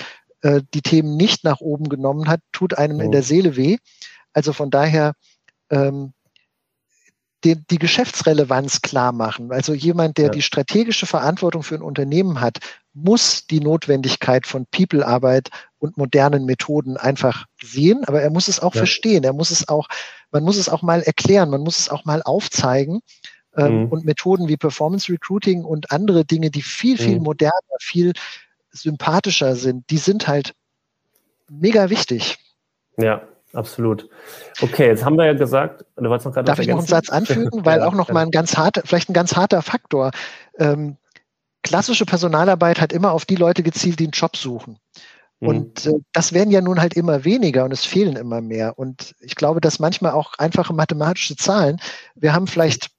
äh, 0.43 0.61
die 0.75 0.83
Themen 0.83 1.17
nicht 1.17 1.45
nach 1.45 1.61
oben 1.61 1.89
genommen 1.89 2.29
hat, 2.29 2.41
tut 2.51 2.77
einem 2.77 3.01
in 3.01 3.07
mhm. 3.07 3.13
der 3.13 3.23
Seele 3.23 3.57
weh. 3.57 3.79
Also 4.33 4.53
von 4.53 4.71
daher 4.71 5.15
ähm, 5.71 6.13
die, 7.45 7.57
die 7.57 7.79
Geschäftsrelevanz 7.79 8.83
klar 8.83 9.13
machen. 9.13 9.51
Also 9.53 9.73
jemand, 9.73 10.19
der 10.19 10.27
ja. 10.27 10.31
die 10.31 10.43
strategische 10.43 11.07
Verantwortung 11.07 11.63
für 11.63 11.75
ein 11.75 11.83
Unternehmen 11.83 12.41
hat, 12.41 12.59
muss 12.93 13.47
die 13.47 13.61
Notwendigkeit 13.61 14.47
von 14.47 14.67
People-Arbeit 14.67 15.49
und 15.79 15.97
modernen 15.97 16.45
Methoden 16.45 16.97
einfach 16.97 17.47
sehen, 17.63 18.05
aber 18.05 18.21
er 18.21 18.31
muss 18.31 18.49
es 18.49 18.61
auch 18.61 18.75
ja. 18.75 18.81
verstehen. 18.81 19.25
Er 19.25 19.33
muss 19.33 19.51
es 19.51 19.69
auch, 19.69 19.89
man 20.31 20.43
muss 20.43 20.57
es 20.57 20.69
auch 20.69 20.83
mal 20.83 21.03
erklären, 21.03 21.51
man 21.51 21.63
muss 21.63 21.79
es 21.79 21.89
auch 21.89 22.05
mal 22.05 22.23
aufzeigen. 22.23 23.01
Ähm, 23.57 23.85
mhm. 23.85 23.89
Und 23.89 24.05
Methoden 24.05 24.49
wie 24.49 24.57
Performance 24.57 25.11
Recruiting 25.11 25.65
und 25.65 25.91
andere 25.91 26.25
Dinge, 26.25 26.51
die 26.51 26.63
viel, 26.63 26.99
viel 26.99 27.17
mhm. 27.17 27.25
moderner, 27.25 27.53
viel 27.81 28.13
sympathischer 28.71 29.57
sind, 29.57 29.89
die 29.91 29.99
sind 29.99 30.29
halt 30.29 30.55
mega 31.49 31.91
wichtig. 31.91 32.39
Ja, 32.97 33.23
Absolut. 33.53 34.09
Okay, 34.61 34.87
jetzt 34.87 35.05
haben 35.05 35.17
wir 35.17 35.27
ja 35.27 35.33
gesagt, 35.33 35.85
du 35.97 36.09
wolltest 36.09 36.27
noch 36.27 36.35
gerade 36.35 36.47
Darf 36.47 36.61
ich 36.61 36.69
noch 36.69 36.79
einen 36.79 36.87
Satz 36.87 37.11
anfügen, 37.11 37.51
weil 37.65 37.81
ja, 37.81 37.87
auch 37.87 37.95
noch 37.95 38.11
mal 38.11 38.23
ein 38.23 38.31
ganz 38.31 38.57
harter, 38.57 38.83
vielleicht 38.85 39.11
ein 39.11 39.15
ganz 39.15 39.37
harter 39.37 39.63
Faktor. 39.63 40.13
Ähm, 40.59 40.97
klassische 41.63 42.07
Personalarbeit 42.07 42.81
hat 42.81 42.93
immer 42.93 43.13
auf 43.13 43.25
die 43.25 43.37
Leute 43.37 43.63
gezielt, 43.63 43.99
die 43.99 44.05
einen 44.05 44.13
Job 44.13 44.37
suchen. 44.37 44.79
Mhm. 45.41 45.49
Und 45.49 45.87
äh, 45.87 45.99
das 46.13 46.33
werden 46.33 46.51
ja 46.51 46.61
nun 46.61 46.81
halt 46.81 46.95
immer 46.95 47.25
weniger 47.25 47.65
und 47.65 47.73
es 47.73 47.85
fehlen 47.85 48.17
immer 48.17 48.41
mehr. 48.41 48.79
Und 48.79 49.15
ich 49.21 49.35
glaube, 49.35 49.61
dass 49.61 49.81
manchmal 49.81 50.13
auch 50.13 50.35
einfache 50.39 50.73
mathematische 50.73 51.37
Zahlen, 51.37 51.81
wir 52.15 52.33
haben 52.33 52.47
vielleicht 52.47 52.91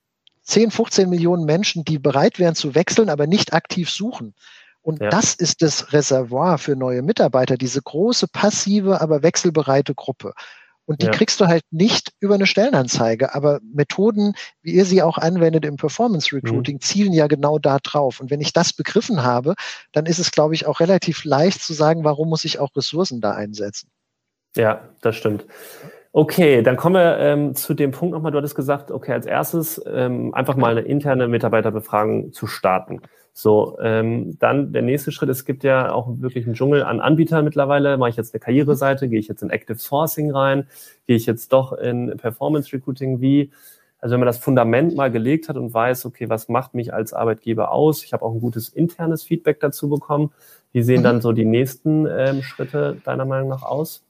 10, 0.44 0.71
15 0.71 1.09
Millionen 1.09 1.45
Menschen, 1.45 1.86
die 1.86 2.00
bereit 2.00 2.39
wären 2.39 2.56
zu 2.56 2.75
wechseln, 2.75 3.09
aber 3.09 3.27
nicht 3.27 3.53
aktiv 3.53 3.89
suchen. 3.89 4.33
Und 4.81 5.01
ja. 5.01 5.10
das 5.10 5.33
ist 5.36 5.62
das 5.62 5.94
Reservoir 5.94 6.57
für 6.57 6.75
neue 6.75 7.01
Mitarbeiter, 7.01 7.57
diese 7.57 7.81
große, 7.81 8.28
passive, 8.28 9.01
aber 9.01 9.24
wechselbereite 9.24 9.94
Gruppe. 9.94 10.33
Und 10.86 11.01
die 11.01 11.06
ja. 11.06 11.12
kriegst 11.12 11.39
du 11.39 11.48
halt 11.48 11.63
nicht 11.72 12.12
über 12.19 12.33
eine 12.33 12.48
Stellenanzeige. 12.48 13.33
Aber 13.36 13.60
Methoden, 13.74 14.33
wie 14.62 14.74
ihr 14.74 14.86
sie 14.86 15.01
auch 15.01 15.18
anwendet 15.18 15.63
im 15.63 15.78
Performance 15.78 16.36
Recruiting, 16.36 16.75
mhm. 16.75 16.81
zielen 16.81 17.13
ja 17.13 17.28
genau 17.28 17.60
da 17.60 17.78
drauf. 17.80 18.19
Und 18.19 18.31
wenn 18.31 18.42
ich 18.42 18.51
das 18.51 18.74
begriffen 18.74 19.24
habe, 19.24 19.54
dann 19.94 20.06
ist 20.06 20.19
es, 20.19 20.31
glaube 20.31 20.56
ich, 20.56 20.66
auch 20.66 20.80
relativ 20.80 21.24
leicht 21.24 21.62
zu 21.62 21.74
sagen, 21.74 22.04
warum 22.04 22.30
muss 22.30 22.44
ich 22.44 22.60
auch 22.60 22.75
Ressourcen 22.75 23.22
da 23.22 23.31
einsetzen. 23.31 23.89
Ja, 24.57 24.89
das 25.01 25.16
stimmt. 25.16 25.45
Okay, 26.13 26.62
dann 26.62 26.75
kommen 26.75 26.95
wir 26.95 27.18
ähm, 27.19 27.56
zu 27.56 27.74
dem 27.74 27.92
Punkt 27.92 28.13
nochmal. 28.13 28.34
Du 28.34 28.38
hattest 28.38 28.56
gesagt, 28.56 28.92
okay, 28.92 29.13
als 29.13 29.25
erstes 29.25 29.81
ähm, 29.86 30.34
einfach 30.34 30.57
mal 30.57 30.77
eine 30.77 30.81
interne 30.81 31.30
Mitarbeiterbefragung 31.30 32.34
zu 32.34 32.48
starten. 32.48 33.01
So, 33.33 33.78
ähm, 33.81 34.38
dann 34.39 34.74
der 34.74 34.81
nächste 34.81 35.12
Schritt, 35.12 35.30
es 35.30 35.45
gibt 35.45 35.63
ja 35.63 35.94
auch 35.94 36.19
wirklich 36.19 36.45
einen 36.45 36.56
Dschungel 36.56 36.83
an 36.83 37.00
Anbietern 37.00 37.45
mittlerweile. 37.45 37.98
Mache 37.98 38.10
ich 38.10 38.18
jetzt 38.18 38.33
eine 38.33 38.42
Karriereseite, 38.42 39.07
gehe 39.07 39.19
ich 39.19 39.28
jetzt 39.28 39.42
in 39.42 39.50
Active 39.50 39.78
Sourcing 39.78 40.31
rein, 40.31 40.68
gehe 41.07 41.16
ich 41.16 41.25
jetzt 41.25 41.54
doch 41.54 41.74
in 41.74 42.18
Performance 42.18 42.74
Recruiting, 42.74 43.22
wie? 43.22 43.51
Also 44.00 44.13
wenn 44.13 44.19
man 44.19 44.28
das 44.28 44.39
Fundament 44.39 44.95
mal 44.95 45.12
gelegt 45.12 45.48
hat 45.48 45.57
und 45.57 45.74
weiß, 45.74 46.06
okay, 46.07 46.28
was 46.28 46.50
macht 46.50 46.74
mich 46.74 46.94
als 46.94 47.13
Arbeitgeber 47.13 47.72
aus? 47.72 48.04
Ich 48.04 48.13
habe 48.13 48.25
auch 48.25 48.33
ein 48.33 48.42
gutes 48.42 48.68
internes 48.68 49.24
Feedback 49.24 49.60
dazu 49.60 49.89
bekommen. 49.89 50.32
Wie 50.74 50.82
sehen 50.82 51.01
mhm. 51.01 51.03
dann 51.03 51.22
so 51.22 51.32
die 51.32 51.46
nächsten 51.46 52.08
ähm, 52.08 52.41
Schritte 52.41 52.98
deiner 53.06 53.25
Meinung 53.25 53.50
nach 53.50 53.63
aus? 53.63 54.03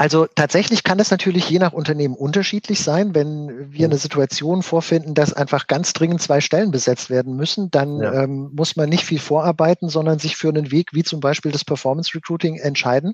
Also 0.00 0.26
tatsächlich 0.34 0.82
kann 0.82 0.98
es 0.98 1.10
natürlich 1.10 1.50
je 1.50 1.58
nach 1.58 1.74
Unternehmen 1.74 2.14
unterschiedlich 2.14 2.82
sein. 2.82 3.14
Wenn 3.14 3.70
wir 3.70 3.84
eine 3.84 3.98
Situation 3.98 4.62
vorfinden, 4.62 5.12
dass 5.12 5.34
einfach 5.34 5.66
ganz 5.66 5.92
dringend 5.92 6.22
zwei 6.22 6.40
Stellen 6.40 6.70
besetzt 6.70 7.10
werden 7.10 7.36
müssen, 7.36 7.70
dann 7.70 8.00
ja. 8.00 8.22
ähm, 8.22 8.50
muss 8.54 8.76
man 8.76 8.88
nicht 8.88 9.04
viel 9.04 9.18
vorarbeiten, 9.18 9.90
sondern 9.90 10.18
sich 10.18 10.38
für 10.38 10.48
einen 10.48 10.70
Weg 10.70 10.94
wie 10.94 11.02
zum 11.02 11.20
Beispiel 11.20 11.52
das 11.52 11.66
Performance 11.66 12.14
Recruiting 12.14 12.56
entscheiden 12.56 13.12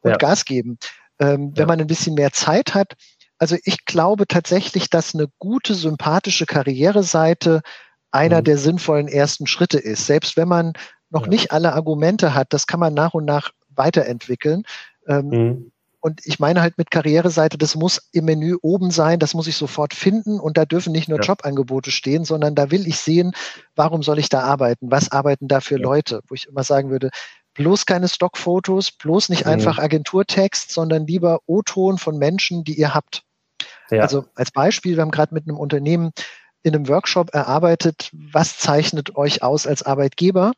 und 0.00 0.12
ja. 0.12 0.16
Gas 0.16 0.46
geben. 0.46 0.78
Ähm, 1.18 1.52
wenn 1.54 1.68
man 1.68 1.82
ein 1.82 1.86
bisschen 1.86 2.14
mehr 2.14 2.32
Zeit 2.32 2.72
hat, 2.72 2.94
also 3.36 3.58
ich 3.64 3.84
glaube 3.84 4.26
tatsächlich, 4.26 4.88
dass 4.88 5.14
eine 5.14 5.26
gute, 5.38 5.74
sympathische 5.74 6.46
Karriereseite 6.46 7.60
einer 8.10 8.38
mhm. 8.40 8.44
der 8.44 8.56
sinnvollen 8.56 9.08
ersten 9.08 9.46
Schritte 9.46 9.76
ist. 9.76 10.06
Selbst 10.06 10.38
wenn 10.38 10.48
man 10.48 10.72
noch 11.10 11.26
nicht 11.26 11.52
alle 11.52 11.74
Argumente 11.74 12.34
hat, 12.34 12.54
das 12.54 12.66
kann 12.66 12.80
man 12.80 12.94
nach 12.94 13.12
und 13.12 13.26
nach 13.26 13.50
weiterentwickeln. 13.68 14.62
Ähm, 15.06 15.28
mhm. 15.28 15.71
Und 16.02 16.20
ich 16.24 16.40
meine 16.40 16.60
halt 16.60 16.78
mit 16.78 16.90
Karriereseite, 16.90 17.56
das 17.56 17.76
muss 17.76 18.08
im 18.10 18.24
Menü 18.24 18.56
oben 18.60 18.90
sein, 18.90 19.20
das 19.20 19.34
muss 19.34 19.46
ich 19.46 19.56
sofort 19.56 19.94
finden 19.94 20.40
und 20.40 20.56
da 20.56 20.64
dürfen 20.64 20.92
nicht 20.92 21.08
nur 21.08 21.18
ja. 21.20 21.24
Jobangebote 21.24 21.92
stehen, 21.92 22.24
sondern 22.24 22.56
da 22.56 22.72
will 22.72 22.88
ich 22.88 22.98
sehen, 22.98 23.32
warum 23.76 24.02
soll 24.02 24.18
ich 24.18 24.28
da 24.28 24.40
arbeiten? 24.40 24.90
Was 24.90 25.12
arbeiten 25.12 25.46
da 25.46 25.60
für 25.60 25.76
ja. 25.76 25.82
Leute? 25.82 26.20
Wo 26.26 26.34
ich 26.34 26.48
immer 26.48 26.64
sagen 26.64 26.90
würde, 26.90 27.10
bloß 27.54 27.86
keine 27.86 28.08
Stockfotos, 28.08 28.90
bloß 28.90 29.28
nicht 29.28 29.44
mhm. 29.44 29.52
einfach 29.52 29.78
Agenturtext, 29.78 30.72
sondern 30.72 31.06
lieber 31.06 31.38
O-Ton 31.46 31.98
von 31.98 32.18
Menschen, 32.18 32.64
die 32.64 32.74
ihr 32.74 32.94
habt. 32.94 33.22
Ja. 33.92 34.02
Also 34.02 34.24
als 34.34 34.50
Beispiel, 34.50 34.96
wir 34.96 35.02
haben 35.02 35.12
gerade 35.12 35.32
mit 35.32 35.46
einem 35.46 35.56
Unternehmen 35.56 36.10
in 36.64 36.74
einem 36.74 36.88
Workshop 36.88 37.32
erarbeitet, 37.32 38.10
was 38.12 38.58
zeichnet 38.58 39.14
euch 39.14 39.44
aus 39.44 39.68
als 39.68 39.84
Arbeitgeber 39.84 40.52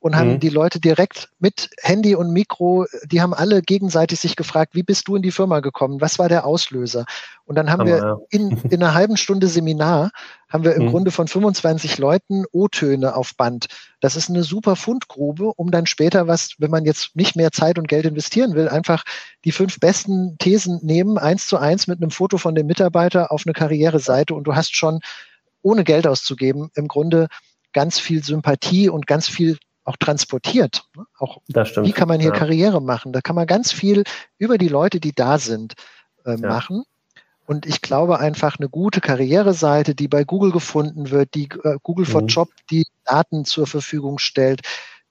und 0.00 0.16
haben 0.16 0.32
mhm. 0.32 0.40
die 0.40 0.48
Leute 0.48 0.80
direkt 0.80 1.28
mit 1.38 1.70
Handy 1.82 2.14
und 2.14 2.32
Mikro, 2.32 2.86
die 3.04 3.20
haben 3.20 3.34
alle 3.34 3.60
gegenseitig 3.60 4.18
sich 4.18 4.34
gefragt, 4.34 4.74
wie 4.74 4.82
bist 4.82 5.06
du 5.06 5.14
in 5.14 5.22
die 5.22 5.30
Firma 5.30 5.60
gekommen? 5.60 6.00
Was 6.00 6.18
war 6.18 6.30
der 6.30 6.46
Auslöser? 6.46 7.04
Und 7.44 7.56
dann 7.56 7.70
haben 7.70 7.80
Hammer, 7.80 7.90
wir 7.90 7.96
ja. 7.96 8.18
in, 8.30 8.50
in 8.70 8.82
einer 8.82 8.94
halben 8.94 9.18
Stunde 9.18 9.46
Seminar, 9.46 10.10
haben 10.48 10.64
wir 10.64 10.74
im 10.74 10.86
mhm. 10.86 10.90
Grunde 10.90 11.10
von 11.10 11.28
25 11.28 11.98
Leuten 11.98 12.44
O-Töne 12.50 13.14
auf 13.14 13.36
Band. 13.36 13.66
Das 14.00 14.16
ist 14.16 14.30
eine 14.30 14.42
super 14.42 14.74
Fundgrube, 14.74 15.52
um 15.54 15.70
dann 15.70 15.84
später 15.84 16.26
was, 16.26 16.54
wenn 16.58 16.70
man 16.70 16.86
jetzt 16.86 17.14
nicht 17.14 17.36
mehr 17.36 17.52
Zeit 17.52 17.78
und 17.78 17.86
Geld 17.86 18.06
investieren 18.06 18.54
will, 18.54 18.70
einfach 18.70 19.04
die 19.44 19.52
fünf 19.52 19.78
besten 19.80 20.38
Thesen 20.38 20.80
nehmen, 20.82 21.18
eins 21.18 21.46
zu 21.46 21.58
eins 21.58 21.86
mit 21.86 22.00
einem 22.00 22.10
Foto 22.10 22.38
von 22.38 22.54
dem 22.54 22.66
Mitarbeiter 22.66 23.30
auf 23.30 23.42
eine 23.44 23.52
Karriereseite 23.52 24.34
und 24.34 24.44
du 24.44 24.54
hast 24.54 24.74
schon 24.74 25.00
ohne 25.60 25.84
Geld 25.84 26.06
auszugeben, 26.06 26.70
im 26.74 26.88
Grunde 26.88 27.28
ganz 27.74 27.98
viel 27.98 28.24
Sympathie 28.24 28.88
und 28.88 29.06
ganz 29.06 29.28
viel 29.28 29.58
auch 29.84 29.96
transportiert. 29.96 30.84
Auch 31.18 31.38
wie 31.48 31.92
kann 31.92 32.08
man 32.08 32.20
hier 32.20 32.30
ja. 32.30 32.36
Karriere 32.36 32.80
machen? 32.80 33.12
Da 33.12 33.20
kann 33.20 33.36
man 33.36 33.46
ganz 33.46 33.72
viel 33.72 34.04
über 34.38 34.58
die 34.58 34.68
Leute, 34.68 35.00
die 35.00 35.12
da 35.12 35.38
sind, 35.38 35.74
äh, 36.24 36.32
ja. 36.32 36.48
machen. 36.48 36.84
Und 37.46 37.66
ich 37.66 37.80
glaube 37.80 38.20
einfach 38.20 38.58
eine 38.58 38.68
gute 38.68 39.00
Karriereseite, 39.00 39.94
die 39.94 40.06
bei 40.06 40.22
Google 40.22 40.52
gefunden 40.52 41.10
wird, 41.10 41.34
die 41.34 41.48
äh, 41.64 41.78
Google 41.82 42.06
for 42.06 42.22
mhm. 42.22 42.28
Job 42.28 42.48
die 42.70 42.86
Daten 43.04 43.44
zur 43.44 43.66
Verfügung 43.66 44.18
stellt, 44.18 44.60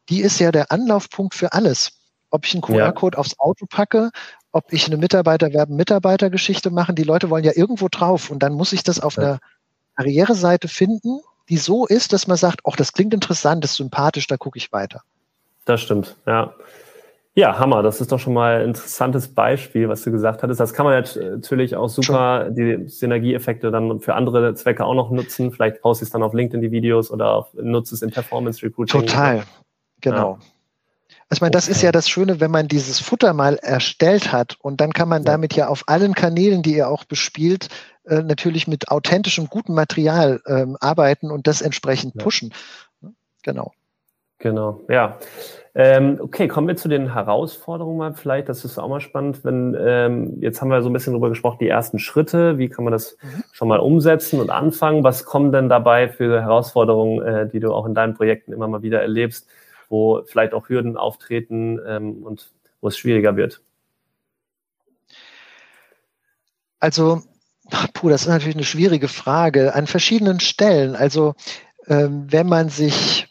die 0.07 0.21
ist 0.21 0.39
ja 0.39 0.51
der 0.51 0.71
Anlaufpunkt 0.71 1.35
für 1.35 1.51
alles. 1.51 1.91
Ob 2.31 2.45
ich 2.45 2.53
einen 2.53 2.61
QR-Code 2.61 3.15
ja. 3.15 3.19
aufs 3.19 3.38
Auto 3.39 3.65
packe, 3.65 4.11
ob 4.51 4.71
ich 4.71 4.88
eine 4.88 4.97
Mitarbeiterwerben-Mitarbeitergeschichte 4.97 6.71
mache, 6.71 6.93
die 6.93 7.03
Leute 7.03 7.29
wollen 7.29 7.43
ja 7.43 7.51
irgendwo 7.55 7.88
drauf 7.89 8.29
und 8.29 8.39
dann 8.39 8.53
muss 8.53 8.71
ich 8.71 8.83
das 8.83 8.99
auf 8.99 9.17
einer 9.17 9.39
Karriereseite 9.97 10.67
finden, 10.67 11.19
die 11.50 11.58
so 11.58 11.86
ist, 11.86 12.13
dass 12.13 12.27
man 12.27 12.38
sagt, 12.38 12.62
ach, 12.63 12.75
das 12.75 12.94
klingt 12.94 13.13
interessant, 13.13 13.63
das 13.63 13.72
ist 13.72 13.77
sympathisch, 13.77 14.27
da 14.27 14.38
gucke 14.38 14.58
ich 14.58 14.72
weiter. 14.72 15.01
Das 15.65 15.82
stimmt, 15.82 16.15
ja. 16.25 16.53
Ja, 17.36 17.58
Hammer. 17.58 17.84
Das 17.84 18.01
ist 18.01 18.12
doch 18.12 18.20
schon 18.20 18.34
mal 18.34 18.62
ein 18.62 18.70
interessantes 18.70 19.34
Beispiel, 19.34 19.88
was 19.88 20.03
du 20.03 20.12
gesagt 20.12 20.44
hattest. 20.44 20.60
Das 20.60 20.74
kann 20.74 20.86
man 20.86 20.96
jetzt 20.96 21.15
natürlich 21.15 21.75
auch 21.75 21.88
super, 21.88 22.50
die 22.50 22.88
Synergieeffekte 22.88 23.72
dann 23.72 24.00
für 24.01 24.15
andere 24.15 24.56
Zwecke 24.56 24.84
auch 24.84 24.96
noch 24.96 25.10
nutzen. 25.10 25.51
Vielleicht 25.51 25.82
poste 25.82 26.03
ich 26.03 26.08
es 26.08 26.12
dann 26.12 26.24
auf 26.24 26.34
LinkedIn 26.34 26.62
die 26.62 26.72
Videos 26.72 27.12
oder 27.12 27.48
nutze 27.53 27.96
es 27.96 28.01
in 28.01 28.12
Performance 28.12 28.62
Recruiting. 28.65 29.01
Total, 29.01 29.44
genau. 30.01 30.32
Ja. 30.32 30.46
Also 31.29 31.38
ich 31.38 31.41
meine, 31.41 31.51
das 31.51 31.65
okay. 31.65 31.72
ist 31.74 31.82
ja 31.84 31.91
das 31.91 32.10
Schöne, 32.10 32.39
wenn 32.39 32.50
man 32.50 32.68
dieses 32.68 33.00
Futter 33.00 33.34
mal 33.34 33.56
erstellt 33.58 34.34
hat 34.34 34.58
und 34.60 34.82
dann 34.82 34.91
kann 34.91 35.08
man 35.08 35.24
damit 35.24 35.56
ja 35.56 35.68
auf 35.68 35.84
allen 35.86 36.15
Kanälen, 36.15 36.63
die 36.63 36.75
ihr 36.75 36.89
auch 36.89 37.06
bespielt, 37.06 37.70
äh, 38.10 38.24
natürlich 38.24 38.68
mit 38.68 38.89
authentischem, 38.89 39.48
gutem 39.48 39.75
Material 39.75 40.42
ähm, 40.48 40.78
arbeiten 40.80 41.32
und 41.32 41.48
das 41.48 41.62
entsprechend 41.62 42.16
ja. 42.16 42.24
pushen. 42.24 42.54
Genau. 43.44 43.72
Genau, 44.39 44.80
ja. 44.88 45.18
Ähm, 45.75 46.18
okay, 46.22 46.48
kommen 46.48 46.68
wir 46.68 46.78
zu 46.78 46.88
den 46.88 47.13
Herausforderungen 47.13 47.98
mal 47.98 48.13
vielleicht. 48.13 48.50
Das 48.50 48.66
ist 48.66 48.80
auch 48.80 48.88
mal 48.88 49.01
spannend, 49.01 49.44
wenn 49.44 49.78
ähm, 49.80 50.42
jetzt 50.42 50.62
haben 50.62 50.70
wir 50.70 50.82
so 50.82 50.89
ein 50.89 50.94
bisschen 50.94 51.13
darüber 51.13 51.30
gesprochen, 51.30 51.58
die 51.60 51.68
ersten 51.68 52.00
Schritte, 52.00 52.58
wie 52.58 52.70
kann 52.70 52.86
man 52.86 52.94
das 52.94 53.18
mhm. 53.22 53.44
schon 53.51 53.68
mal 53.68 53.80
umsetzen 53.80 54.39
und 54.39 54.50
anfangen? 54.50 55.04
Was 55.04 55.25
kommen 55.25 55.51
denn 55.51 55.70
dabei 55.70 56.08
für 56.08 56.42
Herausforderungen, 56.42 57.22
äh, 57.22 57.50
die 57.50 57.60
du 57.60 57.74
auch 57.74 57.86
in 57.86 57.94
deinen 57.94 58.13
Projekten 58.13 58.54
immer 58.54 58.68
mal 58.68 58.82
wieder 58.82 59.01
erlebst, 59.01 59.48
wo 59.89 60.24
vielleicht 60.25 60.54
auch 60.54 60.70
Hürden 60.70 60.98
auftreten 60.98 61.80
ähm, 61.86 62.24
und 62.24 62.51
wo 62.82 62.88
es 62.88 62.98
schwieriger 62.98 63.36
wird? 63.36 63.62
Also 66.80 67.22
Puh, 67.93 68.09
das 68.09 68.21
ist 68.21 68.27
natürlich 68.27 68.55
eine 68.55 68.65
schwierige 68.65 69.07
Frage. 69.07 69.73
An 69.73 69.88
verschiedenen 69.88 70.39
Stellen. 70.39 70.95
Also 70.95 71.35
ähm, 71.88 72.27
wenn 72.29 72.47
man 72.47 72.69
sich, 72.69 73.27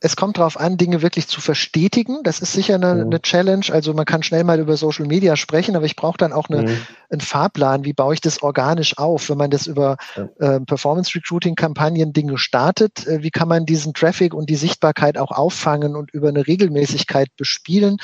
es 0.00 0.14
kommt 0.14 0.38
darauf 0.38 0.60
an, 0.60 0.76
Dinge 0.76 1.02
wirklich 1.02 1.26
zu 1.26 1.40
verstetigen. 1.40 2.22
Das 2.22 2.40
ist 2.40 2.52
sicher 2.52 2.76
eine, 2.76 2.94
mhm. 2.94 3.00
eine, 3.00 3.20
Challenge. 3.20 3.66
Also 3.70 3.94
man 3.94 4.04
kann 4.04 4.22
schnell 4.22 4.44
mal 4.44 4.60
über 4.60 4.76
Social 4.76 5.06
Media 5.06 5.36
sprechen, 5.36 5.74
aber 5.74 5.86
ich 5.86 5.96
brauche 5.96 6.18
dann 6.18 6.32
auch 6.32 6.48
eine, 6.48 6.62
mhm. 6.62 6.76
einen 7.10 7.20
Fahrplan. 7.20 7.84
Wie 7.84 7.92
baue 7.92 8.14
ich 8.14 8.20
das 8.20 8.42
organisch 8.42 8.96
auf? 8.98 9.28
Wenn 9.28 9.38
man 9.38 9.50
das 9.50 9.66
über 9.66 9.96
äh, 10.38 10.60
Performance 10.60 11.14
Recruiting 11.14 11.56
Kampagnen 11.56 12.12
Dinge 12.12 12.38
startet, 12.38 13.06
äh, 13.06 13.22
wie 13.22 13.30
kann 13.30 13.48
man 13.48 13.66
diesen 13.66 13.94
Traffic 13.94 14.34
und 14.34 14.48
die 14.50 14.56
Sichtbarkeit 14.56 15.18
auch 15.18 15.32
auffangen 15.32 15.96
und 15.96 16.12
über 16.12 16.28
eine 16.28 16.46
Regelmäßigkeit 16.46 17.28
bespielen 17.36 17.96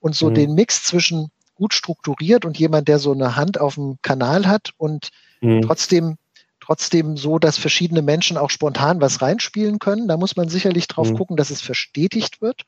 und 0.00 0.16
so 0.16 0.30
mhm. 0.30 0.34
den 0.34 0.54
Mix 0.54 0.82
zwischen 0.82 1.30
gut 1.60 1.74
strukturiert 1.74 2.46
und 2.46 2.58
jemand, 2.58 2.88
der 2.88 2.98
so 2.98 3.12
eine 3.12 3.36
Hand 3.36 3.60
auf 3.60 3.74
dem 3.74 3.98
Kanal 4.00 4.46
hat 4.46 4.70
und 4.78 5.10
mhm. 5.42 5.60
trotzdem 5.60 6.16
trotzdem 6.58 7.16
so, 7.16 7.38
dass 7.38 7.58
verschiedene 7.58 8.00
Menschen 8.00 8.36
auch 8.36 8.48
spontan 8.48 9.00
was 9.00 9.20
reinspielen 9.20 9.78
können. 9.78 10.08
Da 10.08 10.16
muss 10.16 10.36
man 10.36 10.48
sicherlich 10.48 10.86
drauf 10.86 11.10
mhm. 11.10 11.16
gucken, 11.16 11.36
dass 11.36 11.50
es 11.50 11.60
verstetigt 11.60 12.40
wird. 12.40 12.62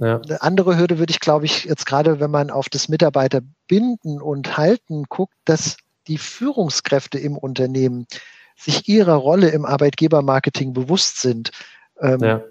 Ja. 0.00 0.20
Eine 0.20 0.42
andere 0.42 0.76
Hürde 0.76 0.98
würde 0.98 1.12
ich, 1.12 1.20
glaube 1.20 1.46
ich, 1.46 1.64
jetzt 1.64 1.86
gerade, 1.86 2.18
wenn 2.20 2.30
man 2.30 2.50
auf 2.50 2.68
das 2.68 2.88
Mitarbeiterbinden 2.88 4.20
und 4.20 4.56
Halten 4.56 5.04
guckt, 5.08 5.34
dass 5.44 5.76
die 6.08 6.18
Führungskräfte 6.18 7.18
im 7.18 7.38
Unternehmen 7.38 8.06
sich 8.56 8.88
ihrer 8.88 9.14
Rolle 9.14 9.50
im 9.50 9.64
Arbeitgebermarketing 9.64 10.72
bewusst 10.72 11.20
sind. 11.20 11.52
Ähm, 12.00 12.20
ja. 12.20 12.42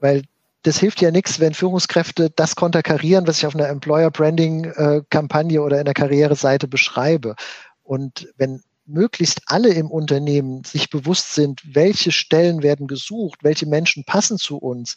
Weil 0.00 0.22
das 0.66 0.78
hilft 0.78 1.00
ja 1.00 1.12
nichts, 1.12 1.38
wenn 1.38 1.54
Führungskräfte 1.54 2.30
das 2.30 2.56
konterkarieren, 2.56 3.26
was 3.26 3.38
ich 3.38 3.46
auf 3.46 3.54
einer 3.54 3.68
Employer 3.68 4.10
Branding 4.10 4.64
äh, 4.64 5.02
Kampagne 5.10 5.62
oder 5.62 5.78
in 5.78 5.84
der 5.84 5.94
Karriereseite 5.94 6.66
beschreibe. 6.66 7.36
Und 7.84 8.28
wenn 8.36 8.62
möglichst 8.84 9.42
alle 9.46 9.72
im 9.72 9.90
Unternehmen 9.90 10.64
sich 10.64 10.90
bewusst 10.90 11.34
sind, 11.34 11.62
welche 11.72 12.10
Stellen 12.10 12.64
werden 12.64 12.88
gesucht, 12.88 13.40
welche 13.42 13.66
Menschen 13.66 14.04
passen 14.04 14.38
zu 14.38 14.58
uns, 14.58 14.96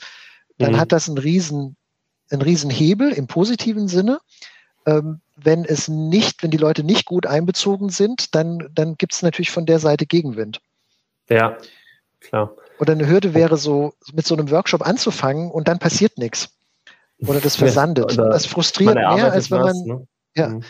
dann 0.57 0.73
mhm. 0.73 0.79
hat 0.79 0.91
das 0.91 1.07
einen 1.07 1.19
riesen, 1.19 1.75
einen 2.31 2.41
riesen 2.41 2.71
Hebel 2.71 3.11
im 3.11 3.27
positiven 3.27 3.87
Sinne. 3.87 4.19
Ähm, 4.87 5.21
wenn 5.35 5.65
es 5.65 5.87
nicht, 5.87 6.41
wenn 6.41 6.51
die 6.51 6.57
Leute 6.57 6.83
nicht 6.83 7.05
gut 7.05 7.27
einbezogen 7.27 7.89
sind, 7.89 8.33
dann, 8.33 8.69
dann 8.73 8.95
gibt 8.95 9.13
es 9.13 9.21
natürlich 9.21 9.51
von 9.51 9.67
der 9.67 9.77
Seite 9.77 10.07
Gegenwind. 10.07 10.61
Ja, 11.29 11.57
klar. 12.19 12.55
Oder 12.79 12.93
eine 12.93 13.07
Hürde 13.07 13.33
wäre 13.33 13.57
so, 13.57 13.93
mit 14.13 14.25
so 14.25 14.35
einem 14.35 14.49
Workshop 14.51 14.85
anzufangen 14.85 15.51
und 15.51 15.67
dann 15.67 15.79
passiert 15.79 16.17
nichts. 16.17 16.49
Oder 17.25 17.41
das 17.41 17.55
versandet. 17.57 18.13
Ja, 18.13 18.23
oder 18.23 18.31
das 18.31 18.45
frustriert 18.45 18.95
mehr, 18.95 19.31
als 19.31 19.51
wenn 19.51 19.59
man, 19.59 19.67
was, 19.67 19.85
ne? 19.85 20.07
ja, 20.35 20.47
mhm. 20.49 20.63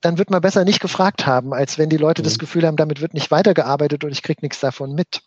dann 0.00 0.18
wird 0.18 0.30
man 0.30 0.40
besser 0.40 0.64
nicht 0.64 0.80
gefragt 0.80 1.26
haben, 1.26 1.52
als 1.52 1.78
wenn 1.78 1.88
die 1.88 1.96
Leute 1.96 2.22
mhm. 2.22 2.24
das 2.24 2.38
Gefühl 2.38 2.66
haben, 2.66 2.76
damit 2.76 3.00
wird 3.00 3.14
nicht 3.14 3.30
weitergearbeitet 3.30 4.04
und 4.04 4.12
ich 4.12 4.22
kriege 4.22 4.40
nichts 4.42 4.60
davon 4.60 4.94
mit. 4.94 5.22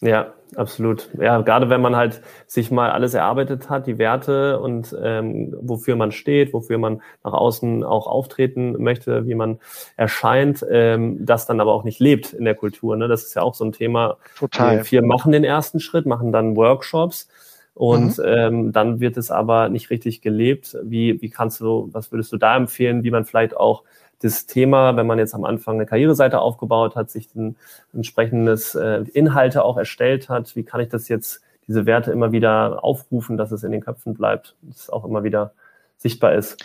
Ja, 0.00 0.34
absolut. 0.56 1.08
Ja, 1.18 1.40
gerade 1.40 1.70
wenn 1.70 1.80
man 1.80 1.96
halt 1.96 2.20
sich 2.46 2.70
mal 2.70 2.90
alles 2.90 3.14
erarbeitet 3.14 3.70
hat, 3.70 3.86
die 3.86 3.98
Werte 3.98 4.60
und 4.60 4.94
ähm, 5.02 5.56
wofür 5.60 5.96
man 5.96 6.12
steht, 6.12 6.52
wofür 6.52 6.78
man 6.78 7.00
nach 7.22 7.32
außen 7.32 7.84
auch 7.84 8.06
auftreten 8.06 8.82
möchte, 8.82 9.26
wie 9.26 9.34
man 9.34 9.60
erscheint, 9.96 10.64
ähm, 10.70 11.24
das 11.24 11.46
dann 11.46 11.60
aber 11.60 11.72
auch 11.72 11.84
nicht 11.84 12.00
lebt 12.00 12.32
in 12.32 12.44
der 12.44 12.54
Kultur. 12.54 12.96
Ne? 12.96 13.08
Das 13.08 13.22
ist 13.22 13.34
ja 13.34 13.42
auch 13.42 13.54
so 13.54 13.64
ein 13.64 13.72
Thema. 13.72 14.18
Total. 14.36 14.84
Wir 14.90 15.02
machen 15.02 15.32
den 15.32 15.44
ersten 15.44 15.80
Schritt, 15.80 16.06
machen 16.06 16.32
dann 16.32 16.56
Workshops 16.56 17.28
und 17.74 18.18
mhm. 18.18 18.24
ähm, 18.24 18.72
dann 18.72 19.00
wird 19.00 19.16
es 19.16 19.30
aber 19.30 19.68
nicht 19.68 19.90
richtig 19.90 20.22
gelebt. 20.22 20.76
Wie, 20.82 21.20
wie 21.22 21.30
kannst 21.30 21.60
du, 21.60 21.88
was 21.92 22.12
würdest 22.12 22.32
du 22.32 22.36
da 22.36 22.56
empfehlen, 22.56 23.04
wie 23.04 23.10
man 23.10 23.24
vielleicht 23.24 23.56
auch 23.56 23.84
das 24.24 24.46
Thema, 24.46 24.96
wenn 24.96 25.06
man 25.06 25.18
jetzt 25.18 25.34
am 25.34 25.44
Anfang 25.44 25.74
eine 25.74 25.86
Karriereseite 25.86 26.40
aufgebaut 26.40 26.96
hat, 26.96 27.10
sich 27.10 27.34
ein 27.34 27.56
entsprechendes 27.92 28.74
äh, 28.74 29.04
Inhalte 29.12 29.64
auch 29.64 29.76
erstellt 29.76 30.30
hat, 30.30 30.56
wie 30.56 30.64
kann 30.64 30.80
ich 30.80 30.88
das 30.88 31.08
jetzt, 31.08 31.42
diese 31.66 31.86
Werte 31.86 32.10
immer 32.10 32.32
wieder 32.32 32.82
aufrufen, 32.82 33.36
dass 33.36 33.52
es 33.52 33.62
in 33.64 33.72
den 33.72 33.82
Köpfen 33.82 34.14
bleibt, 34.14 34.54
dass 34.62 34.80
es 34.80 34.90
auch 34.90 35.04
immer 35.04 35.24
wieder 35.24 35.52
sichtbar 35.98 36.34
ist? 36.34 36.62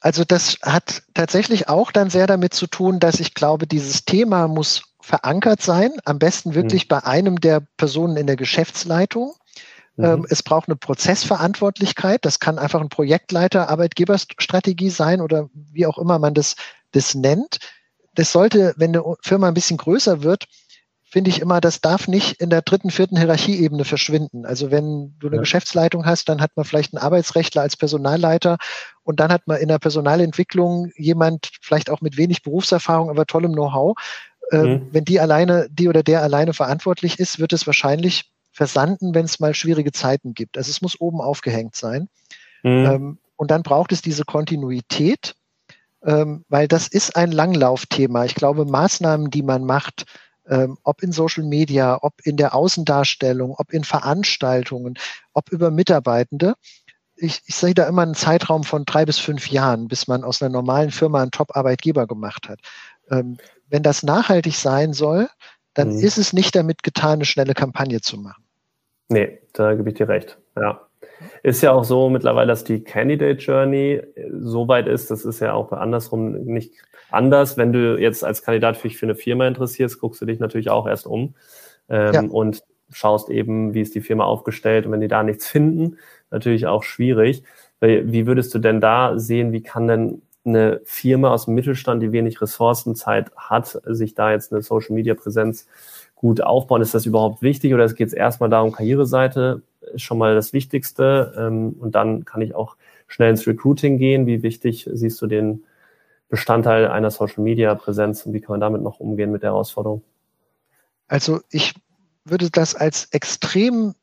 Also 0.00 0.24
das 0.24 0.58
hat 0.62 1.02
tatsächlich 1.14 1.68
auch 1.68 1.90
dann 1.90 2.10
sehr 2.10 2.26
damit 2.26 2.52
zu 2.54 2.66
tun, 2.66 3.00
dass 3.00 3.20
ich 3.20 3.34
glaube, 3.34 3.66
dieses 3.66 4.04
Thema 4.04 4.48
muss 4.48 4.82
verankert 5.00 5.62
sein, 5.62 5.92
am 6.04 6.18
besten 6.18 6.54
wirklich 6.54 6.84
mhm. 6.84 6.88
bei 6.88 7.04
einem 7.04 7.40
der 7.40 7.62
Personen 7.76 8.16
in 8.16 8.26
der 8.26 8.36
Geschäftsleitung. 8.36 9.34
Mhm. 9.96 10.04
Ähm, 10.04 10.26
es 10.28 10.42
braucht 10.42 10.68
eine 10.68 10.76
Prozessverantwortlichkeit. 10.76 12.24
Das 12.24 12.40
kann 12.40 12.58
einfach 12.58 12.80
ein 12.80 12.88
Projektleiter, 12.88 13.68
Arbeitgeberstrategie 13.68 14.90
sein 14.90 15.20
oder 15.20 15.48
wie 15.54 15.86
auch 15.86 15.98
immer 15.98 16.18
man 16.18 16.34
das, 16.34 16.56
das 16.92 17.14
nennt. 17.14 17.58
Das 18.14 18.32
sollte, 18.32 18.74
wenn 18.76 18.96
eine 18.96 19.04
Firma 19.22 19.48
ein 19.48 19.54
bisschen 19.54 19.76
größer 19.76 20.22
wird, 20.22 20.46
finde 21.14 21.30
ich 21.30 21.40
immer, 21.40 21.60
das 21.60 21.80
darf 21.80 22.08
nicht 22.08 22.40
in 22.40 22.50
der 22.50 22.62
dritten, 22.62 22.90
vierten 22.90 23.16
Hierarchieebene 23.16 23.84
verschwinden. 23.84 24.44
Also 24.44 24.72
wenn 24.72 25.14
du 25.20 25.28
eine 25.28 25.36
ja. 25.36 25.42
Geschäftsleitung 25.42 26.06
hast, 26.06 26.28
dann 26.28 26.40
hat 26.40 26.50
man 26.56 26.64
vielleicht 26.64 26.92
einen 26.92 27.04
Arbeitsrechtler 27.04 27.62
als 27.62 27.76
Personalleiter 27.76 28.58
und 29.04 29.20
dann 29.20 29.30
hat 29.30 29.46
man 29.46 29.58
in 29.58 29.68
der 29.68 29.78
Personalentwicklung 29.78 30.90
jemand, 30.96 31.50
vielleicht 31.62 31.88
auch 31.88 32.00
mit 32.00 32.16
wenig 32.16 32.42
Berufserfahrung, 32.42 33.10
aber 33.10 33.26
tollem 33.26 33.52
Know-how. 33.52 33.96
Äh, 34.50 34.56
mhm. 34.56 34.88
Wenn 34.90 35.04
die 35.04 35.20
alleine, 35.20 35.68
die 35.70 35.88
oder 35.88 36.02
der 36.02 36.20
alleine 36.22 36.52
verantwortlich 36.52 37.20
ist, 37.20 37.38
wird 37.38 37.52
es 37.52 37.64
wahrscheinlich 37.68 38.33
versanden, 38.54 39.14
wenn 39.14 39.24
es 39.24 39.40
mal 39.40 39.52
schwierige 39.52 39.92
Zeiten 39.92 40.32
gibt. 40.32 40.56
Also 40.56 40.70
es 40.70 40.80
muss 40.80 41.00
oben 41.00 41.20
aufgehängt 41.20 41.74
sein. 41.74 42.08
Mhm. 42.62 42.86
Ähm, 42.86 43.18
und 43.36 43.50
dann 43.50 43.64
braucht 43.64 43.90
es 43.92 44.00
diese 44.00 44.24
Kontinuität, 44.24 45.34
ähm, 46.04 46.44
weil 46.48 46.68
das 46.68 46.86
ist 46.86 47.16
ein 47.16 47.32
Langlaufthema. 47.32 48.24
Ich 48.24 48.36
glaube, 48.36 48.64
Maßnahmen, 48.64 49.30
die 49.30 49.42
man 49.42 49.64
macht, 49.64 50.06
ähm, 50.48 50.78
ob 50.84 51.02
in 51.02 51.10
Social 51.10 51.44
Media, 51.44 51.98
ob 52.00 52.14
in 52.22 52.36
der 52.36 52.54
Außendarstellung, 52.54 53.54
ob 53.58 53.72
in 53.72 53.82
Veranstaltungen, 53.82 54.94
ob 55.32 55.50
über 55.50 55.70
Mitarbeitende, 55.70 56.54
ich, 57.16 57.42
ich 57.46 57.54
sehe 57.56 57.74
da 57.74 57.86
immer 57.86 58.02
einen 58.02 58.14
Zeitraum 58.14 58.64
von 58.64 58.84
drei 58.84 59.04
bis 59.04 59.18
fünf 59.18 59.48
Jahren, 59.48 59.88
bis 59.88 60.06
man 60.06 60.22
aus 60.24 60.42
einer 60.42 60.52
normalen 60.52 60.90
Firma 60.90 61.22
einen 61.22 61.30
Top-Arbeitgeber 61.30 62.06
gemacht 62.06 62.48
hat. 62.48 62.60
Ähm, 63.10 63.38
wenn 63.68 63.82
das 63.82 64.02
nachhaltig 64.02 64.56
sein 64.56 64.92
soll, 64.92 65.28
dann 65.74 65.94
mhm. 65.94 65.98
ist 66.00 66.18
es 66.18 66.32
nicht 66.32 66.54
damit 66.54 66.82
getan, 66.82 67.14
eine 67.14 67.24
schnelle 67.24 67.54
Kampagne 67.54 68.00
zu 68.00 68.16
machen. 68.16 68.43
Nee, 69.08 69.40
da 69.52 69.74
gebe 69.74 69.90
ich 69.90 69.96
dir 69.96 70.08
recht. 70.08 70.38
Ja. 70.56 70.80
Ist 71.42 71.62
ja 71.62 71.72
auch 71.72 71.84
so 71.84 72.08
mittlerweile, 72.08 72.48
dass 72.48 72.64
die 72.64 72.82
Candidate 72.82 73.38
Journey 73.38 74.02
so 74.32 74.66
weit 74.68 74.86
ist, 74.86 75.10
das 75.10 75.24
ist 75.24 75.40
ja 75.40 75.52
auch 75.52 75.72
andersrum 75.72 76.32
nicht 76.44 76.72
anders. 77.10 77.56
Wenn 77.56 77.72
du 77.72 77.98
jetzt 77.98 78.24
als 78.24 78.42
Kandidat 78.42 78.82
dich 78.82 78.96
für 78.96 79.06
eine 79.06 79.14
Firma 79.14 79.46
interessierst, 79.46 80.00
guckst 80.00 80.22
du 80.22 80.26
dich 80.26 80.40
natürlich 80.40 80.70
auch 80.70 80.86
erst 80.86 81.06
um. 81.06 81.34
ähm, 81.88 82.12
ja. 82.12 82.20
und 82.22 82.62
schaust 82.90 83.30
eben, 83.30 83.74
wie 83.74 83.80
ist 83.80 83.94
die 83.94 84.00
Firma 84.00 84.24
aufgestellt 84.24 84.86
und 84.86 84.92
wenn 84.92 85.00
die 85.00 85.08
da 85.08 85.22
nichts 85.22 85.48
finden, 85.48 85.98
natürlich 86.30 86.66
auch 86.66 86.82
schwierig. 86.82 87.42
Wie 87.80 88.26
würdest 88.26 88.54
du 88.54 88.58
denn 88.58 88.80
da 88.80 89.18
sehen, 89.18 89.52
wie 89.52 89.62
kann 89.62 89.88
denn 89.88 90.22
eine 90.44 90.80
Firma 90.84 91.32
aus 91.32 91.46
dem 91.46 91.54
Mittelstand, 91.54 92.02
die 92.02 92.12
wenig 92.12 92.40
Ressourcenzeit 92.40 93.30
hat, 93.36 93.80
sich 93.84 94.14
da 94.14 94.30
jetzt 94.30 94.52
eine 94.52 94.62
Social 94.62 94.94
Media 94.94 95.14
Präsenz 95.14 95.66
gut 96.24 96.40
aufbauen? 96.40 96.80
Ist 96.80 96.94
das 96.94 97.04
überhaupt 97.04 97.42
wichtig 97.42 97.74
oder 97.74 97.86
geht 97.92 98.08
es 98.08 98.14
erstmal 98.14 98.48
darum, 98.48 98.72
Karriereseite 98.72 99.60
ist 99.92 100.00
schon 100.00 100.16
mal 100.16 100.34
das 100.34 100.54
Wichtigste 100.54 101.34
ähm, 101.36 101.76
und 101.78 101.94
dann 101.94 102.24
kann 102.24 102.40
ich 102.40 102.54
auch 102.54 102.76
schnell 103.08 103.28
ins 103.28 103.46
Recruiting 103.46 103.98
gehen. 103.98 104.26
Wie 104.26 104.42
wichtig 104.42 104.88
siehst 104.90 105.20
du 105.20 105.26
den 105.26 105.64
Bestandteil 106.30 106.88
einer 106.88 107.10
Social 107.10 107.44
Media 107.44 107.74
Präsenz 107.74 108.24
und 108.24 108.32
wie 108.32 108.40
kann 108.40 108.54
man 108.54 108.60
damit 108.62 108.80
noch 108.80 109.00
umgehen 109.00 109.32
mit 109.32 109.42
der 109.42 109.50
Herausforderung? 109.50 110.02
Also 111.08 111.42
ich 111.50 111.74
würde 112.24 112.48
das 112.50 112.74
als 112.74 113.04
extrem 113.10 113.94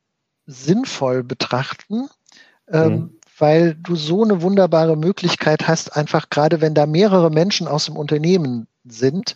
sinnvoll 0.46 1.24
betrachten, 1.24 2.08
ähm, 2.72 2.94
mhm. 2.94 3.20
weil 3.40 3.74
du 3.74 3.96
so 3.96 4.24
eine 4.24 4.44
wunderbare 4.44 4.96
Möglichkeit 4.96 5.68
hast, 5.68 5.98
einfach 5.98 6.30
gerade 6.30 6.62
wenn 6.62 6.76
da 6.76 6.86
mehrere 6.86 7.32
Menschen 7.32 7.68
aus 7.68 7.86
dem 7.86 7.98
Unternehmen 7.98 8.68
sind, 8.84 9.34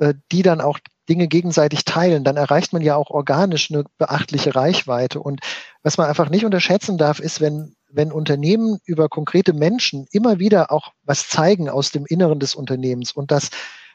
äh, 0.00 0.14
die 0.32 0.42
dann 0.42 0.60
auch 0.60 0.80
Dinge 1.08 1.28
gegenseitig 1.28 1.84
teilen, 1.84 2.24
dann 2.24 2.36
erreicht 2.36 2.72
man 2.72 2.82
ja 2.82 2.96
auch 2.96 3.10
organisch 3.10 3.70
eine 3.70 3.84
beachtliche 3.98 4.54
Reichweite. 4.54 5.20
Und 5.20 5.40
was 5.82 5.98
man 5.98 6.08
einfach 6.08 6.30
nicht 6.30 6.44
unterschätzen 6.44 6.98
darf, 6.98 7.20
ist, 7.20 7.40
wenn, 7.40 7.76
wenn 7.90 8.12
Unternehmen 8.12 8.78
über 8.84 9.08
konkrete 9.08 9.52
Menschen 9.52 10.06
immer 10.10 10.38
wieder 10.38 10.72
auch 10.72 10.92
was 11.02 11.28
zeigen 11.28 11.68
aus 11.68 11.90
dem 11.90 12.06
Inneren 12.06 12.40
des 12.40 12.54
Unternehmens 12.54 13.12
und 13.12 13.30
das 13.30 13.50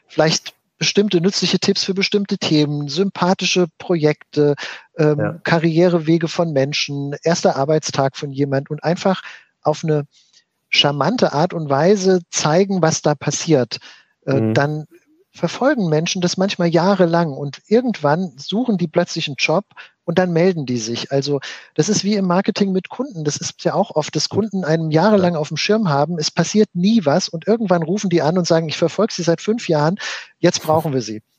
vielleicht 0.06 0.54
bestimmte 0.78 1.20
nützliche 1.20 1.58
Tipps 1.58 1.84
für 1.84 1.92
bestimmte 1.92 2.38
Themen, 2.38 2.88
sympathische 2.88 3.66
Projekte, 3.78 4.54
ähm, 4.96 5.18
ja. 5.18 5.32
Karrierewege 5.44 6.26
von 6.26 6.52
Menschen, 6.52 7.14
erster 7.22 7.56
Arbeitstag 7.56 8.16
von 8.16 8.32
jemand 8.32 8.70
und 8.70 8.82
einfach 8.82 9.22
auf 9.60 9.84
eine 9.84 10.06
charmante 10.70 11.34
Art 11.34 11.52
und 11.52 11.68
Weise 11.68 12.20
zeigen, 12.30 12.80
was 12.80 13.02
da 13.02 13.14
passiert, 13.14 13.78
äh, 14.24 14.40
mhm. 14.40 14.54
dann 14.54 14.86
verfolgen 15.32 15.88
Menschen 15.88 16.20
das 16.20 16.36
manchmal 16.36 16.68
jahrelang 16.68 17.32
und 17.32 17.60
irgendwann 17.66 18.32
suchen 18.36 18.78
die 18.78 18.88
plötzlich 18.88 19.28
einen 19.28 19.36
Job 19.38 19.64
und 20.04 20.18
dann 20.18 20.32
melden 20.32 20.66
die 20.66 20.78
sich. 20.78 21.12
Also 21.12 21.40
das 21.74 21.88
ist 21.88 22.02
wie 22.02 22.16
im 22.16 22.26
Marketing 22.26 22.72
mit 22.72 22.88
Kunden. 22.88 23.22
Das 23.22 23.36
ist 23.36 23.62
ja 23.62 23.74
auch 23.74 23.92
oft, 23.92 24.14
dass 24.16 24.28
Kunden 24.28 24.64
einen 24.64 24.90
jahrelang 24.90 25.36
auf 25.36 25.48
dem 25.48 25.56
Schirm 25.56 25.88
haben. 25.88 26.18
Es 26.18 26.30
passiert 26.30 26.68
nie 26.72 27.04
was 27.04 27.28
und 27.28 27.46
irgendwann 27.46 27.82
rufen 27.82 28.10
die 28.10 28.22
an 28.22 28.36
und 28.36 28.46
sagen, 28.46 28.68
ich 28.68 28.76
verfolge 28.76 29.12
sie 29.12 29.22
seit 29.22 29.40
fünf 29.40 29.68
Jahren, 29.68 29.96
jetzt 30.38 30.62
brauchen 30.62 30.92
wir 30.92 31.02
sie. 31.02 31.22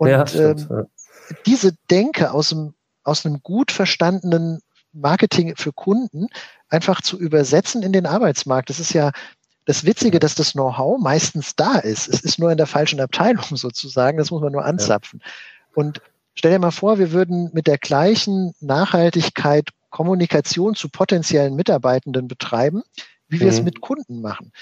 Und 0.00 0.10
ja, 0.10 0.24
ähm, 0.32 0.86
diese 1.44 1.72
Denke 1.90 2.30
aus, 2.30 2.50
dem, 2.50 2.74
aus 3.02 3.26
einem 3.26 3.42
gut 3.42 3.72
verstandenen 3.72 4.60
Marketing 4.92 5.56
für 5.56 5.72
Kunden 5.72 6.28
einfach 6.68 7.02
zu 7.02 7.18
übersetzen 7.18 7.82
in 7.82 7.92
den 7.92 8.06
Arbeitsmarkt. 8.06 8.70
Das 8.70 8.78
ist 8.78 8.92
ja 8.92 9.10
das 9.68 9.84
Witzige, 9.84 10.18
dass 10.18 10.34
das 10.34 10.52
Know-how 10.52 10.98
meistens 10.98 11.54
da 11.54 11.74
ist. 11.74 12.08
Es 12.08 12.22
ist 12.22 12.38
nur 12.38 12.50
in 12.50 12.56
der 12.56 12.66
falschen 12.66 13.00
Abteilung 13.00 13.44
sozusagen. 13.54 14.16
Das 14.16 14.30
muss 14.30 14.40
man 14.40 14.52
nur 14.52 14.64
anzapfen. 14.64 15.20
Ja. 15.22 15.30
Und 15.74 16.00
stell 16.34 16.52
dir 16.52 16.58
mal 16.58 16.70
vor, 16.70 16.98
wir 16.98 17.12
würden 17.12 17.50
mit 17.52 17.66
der 17.66 17.76
gleichen 17.76 18.54
Nachhaltigkeit 18.60 19.68
Kommunikation 19.90 20.74
zu 20.74 20.88
potenziellen 20.88 21.54
Mitarbeitenden 21.54 22.28
betreiben, 22.28 22.82
wie 23.28 23.40
wir 23.40 23.46
mhm. 23.48 23.52
es 23.52 23.62
mit 23.62 23.82
Kunden 23.82 24.22
machen 24.22 24.52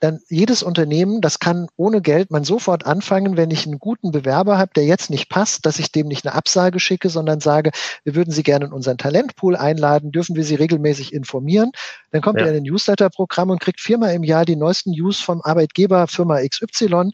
dann 0.00 0.20
jedes 0.28 0.62
Unternehmen, 0.62 1.20
das 1.22 1.38
kann 1.38 1.68
ohne 1.76 2.02
Geld 2.02 2.30
man 2.30 2.44
sofort 2.44 2.84
anfangen, 2.84 3.36
wenn 3.36 3.50
ich 3.50 3.66
einen 3.66 3.78
guten 3.78 4.10
Bewerber 4.10 4.58
habe, 4.58 4.72
der 4.76 4.84
jetzt 4.84 5.08
nicht 5.08 5.30
passt, 5.30 5.64
dass 5.64 5.78
ich 5.78 5.90
dem 5.90 6.06
nicht 6.06 6.26
eine 6.26 6.34
Absage 6.34 6.80
schicke, 6.80 7.08
sondern 7.08 7.40
sage, 7.40 7.70
wir 8.04 8.14
würden 8.14 8.30
Sie 8.30 8.42
gerne 8.42 8.66
in 8.66 8.72
unseren 8.72 8.98
Talentpool 8.98 9.56
einladen, 9.56 10.12
dürfen 10.12 10.36
wir 10.36 10.44
Sie 10.44 10.54
regelmäßig 10.54 11.14
informieren. 11.14 11.72
Dann 12.10 12.20
kommt 12.20 12.40
ja. 12.40 12.46
er 12.46 12.52
in 12.52 12.58
ein 12.58 12.62
Newsletter-Programm 12.64 13.50
und 13.50 13.60
kriegt 13.60 13.80
viermal 13.80 14.14
im 14.14 14.22
Jahr 14.22 14.44
die 14.44 14.56
neuesten 14.56 14.90
News 14.90 15.20
vom 15.20 15.40
Arbeitgeber 15.42 16.06
Firma 16.08 16.40
XY 16.46 17.12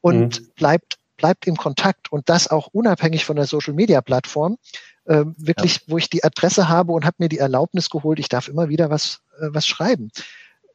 und 0.00 0.40
mhm. 0.40 0.46
bleibt, 0.56 0.96
bleibt 1.18 1.46
im 1.46 1.56
Kontakt 1.56 2.10
und 2.10 2.30
das 2.30 2.48
auch 2.48 2.68
unabhängig 2.68 3.26
von 3.26 3.36
der 3.36 3.46
Social-Media-Plattform. 3.46 4.56
Äh, 5.04 5.24
wirklich, 5.36 5.74
ja. 5.74 5.80
wo 5.88 5.98
ich 5.98 6.08
die 6.08 6.22
Adresse 6.24 6.68
habe 6.68 6.92
und 6.92 7.04
habe 7.04 7.16
mir 7.18 7.28
die 7.28 7.38
Erlaubnis 7.38 7.90
geholt, 7.90 8.20
ich 8.20 8.28
darf 8.28 8.48
immer 8.48 8.68
wieder 8.68 8.88
was, 8.88 9.20
äh, 9.40 9.48
was 9.50 9.66
schreiben. 9.66 10.12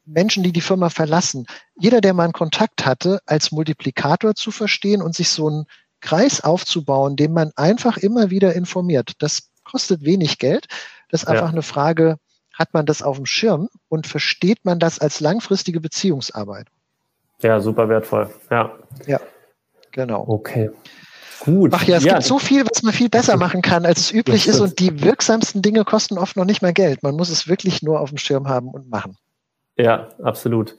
Menschen, 0.07 0.43
die 0.43 0.51
die 0.51 0.61
Firma 0.61 0.89
verlassen, 0.89 1.45
jeder, 1.77 2.01
der 2.01 2.13
mal 2.13 2.23
einen 2.23 2.33
Kontakt 2.33 2.85
hatte, 2.85 3.19
als 3.25 3.51
Multiplikator 3.51 4.35
zu 4.35 4.51
verstehen 4.51 5.01
und 5.01 5.15
sich 5.15 5.29
so 5.29 5.47
einen 5.47 5.65
Kreis 5.99 6.41
aufzubauen, 6.41 7.15
dem 7.15 7.33
man 7.33 7.51
einfach 7.55 7.97
immer 7.97 8.29
wieder 8.29 8.53
informiert. 8.53 9.13
Das 9.19 9.49
kostet 9.63 10.03
wenig 10.03 10.37
Geld. 10.37 10.67
Das 11.09 11.23
ist 11.23 11.29
ja. 11.29 11.35
einfach 11.35 11.51
eine 11.51 11.61
Frage, 11.61 12.17
hat 12.53 12.73
man 12.73 12.85
das 12.85 13.01
auf 13.01 13.17
dem 13.17 13.25
Schirm 13.25 13.69
und 13.89 14.07
versteht 14.07 14.65
man 14.65 14.79
das 14.79 14.99
als 14.99 15.19
langfristige 15.19 15.79
Beziehungsarbeit? 15.79 16.67
Ja, 17.41 17.59
super 17.59 17.87
wertvoll. 17.87 18.29
Ja. 18.49 18.71
Ja, 19.05 19.19
genau. 19.91 20.25
Okay. 20.27 20.71
Gut. 21.41 21.71
Ach 21.73 21.83
ja, 21.83 21.97
es 21.97 22.03
ja. 22.03 22.13
gibt 22.13 22.25
so 22.25 22.39
viel, 22.39 22.65
was 22.65 22.81
man 22.81 22.93
viel 22.93 23.09
besser 23.09 23.37
machen 23.37 23.61
kann, 23.61 23.85
als 23.85 23.99
es 23.99 24.11
üblich 24.11 24.47
ist. 24.47 24.59
Und 24.59 24.79
die 24.79 25.03
wirksamsten 25.03 25.61
Dinge 25.61 25.83
kosten 25.83 26.17
oft 26.17 26.35
noch 26.35 26.45
nicht 26.45 26.63
mal 26.63 26.73
Geld. 26.73 27.03
Man 27.03 27.15
muss 27.15 27.29
es 27.29 27.47
wirklich 27.47 27.83
nur 27.83 27.99
auf 27.99 28.09
dem 28.09 28.17
Schirm 28.17 28.47
haben 28.47 28.69
und 28.69 28.89
machen. 28.89 29.17
Ja, 29.77 30.09
absolut. 30.21 30.75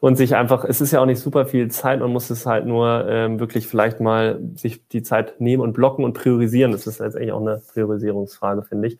Und 0.00 0.16
sich 0.16 0.34
einfach, 0.34 0.64
es 0.64 0.80
ist 0.80 0.92
ja 0.92 1.00
auch 1.00 1.06
nicht 1.06 1.20
super 1.20 1.44
viel 1.44 1.70
Zeit, 1.70 2.00
man 2.00 2.10
muss 2.10 2.30
es 2.30 2.46
halt 2.46 2.64
nur 2.64 3.06
ähm, 3.06 3.38
wirklich 3.38 3.66
vielleicht 3.66 4.00
mal 4.00 4.40
sich 4.54 4.88
die 4.88 5.02
Zeit 5.02 5.40
nehmen 5.40 5.62
und 5.62 5.74
blocken 5.74 6.04
und 6.04 6.14
priorisieren. 6.14 6.72
Das 6.72 6.86
ist 6.86 7.00
jetzt 7.00 7.16
eigentlich 7.16 7.32
auch 7.32 7.40
eine 7.40 7.60
Priorisierungsfrage, 7.72 8.62
finde 8.62 8.88
ich. 8.88 8.98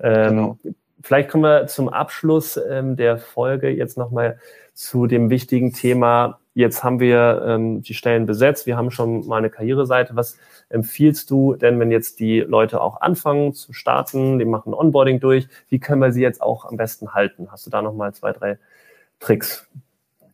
Ähm, 0.00 0.28
genau. 0.28 0.58
Vielleicht 1.02 1.30
kommen 1.30 1.44
wir 1.44 1.66
zum 1.66 1.88
Abschluss 1.88 2.60
ähm, 2.68 2.96
der 2.96 3.18
Folge 3.18 3.70
jetzt 3.70 3.96
nochmal 3.96 4.38
zu 4.74 5.06
dem 5.06 5.30
wichtigen 5.30 5.72
Thema. 5.72 6.40
Jetzt 6.52 6.82
haben 6.82 6.98
wir 6.98 7.42
ähm, 7.46 7.82
die 7.82 7.94
Stellen 7.94 8.26
besetzt, 8.26 8.66
wir 8.66 8.76
haben 8.76 8.90
schon 8.90 9.26
mal 9.26 9.36
eine 9.36 9.50
Karriereseite. 9.50 10.16
Was 10.16 10.36
empfiehlst 10.68 11.30
du 11.30 11.54
denn, 11.54 11.78
wenn 11.78 11.90
jetzt 11.90 12.18
die 12.18 12.40
Leute 12.40 12.80
auch 12.80 13.00
anfangen 13.00 13.54
zu 13.54 13.72
starten, 13.72 14.38
die 14.38 14.44
machen 14.44 14.74
Onboarding 14.74 15.20
durch, 15.20 15.48
wie 15.68 15.78
können 15.78 16.02
wir 16.02 16.12
sie 16.12 16.22
jetzt 16.22 16.42
auch 16.42 16.64
am 16.64 16.76
besten 16.76 17.14
halten? 17.14 17.52
Hast 17.52 17.66
du 17.66 17.70
da 17.70 17.82
nochmal 17.82 18.12
zwei, 18.12 18.32
drei 18.32 18.58
Tricks. 19.20 19.66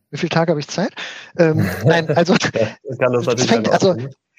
Wie 0.09 0.17
viele 0.17 0.29
Tage 0.29 0.51
habe 0.51 0.59
ich 0.59 0.67
Zeit? 0.67 0.93
Ähm, 1.37 1.69
nein, 1.85 2.09
also, 2.15 2.35
das 2.35 3.45
fängt, 3.45 3.69
also 3.69 3.95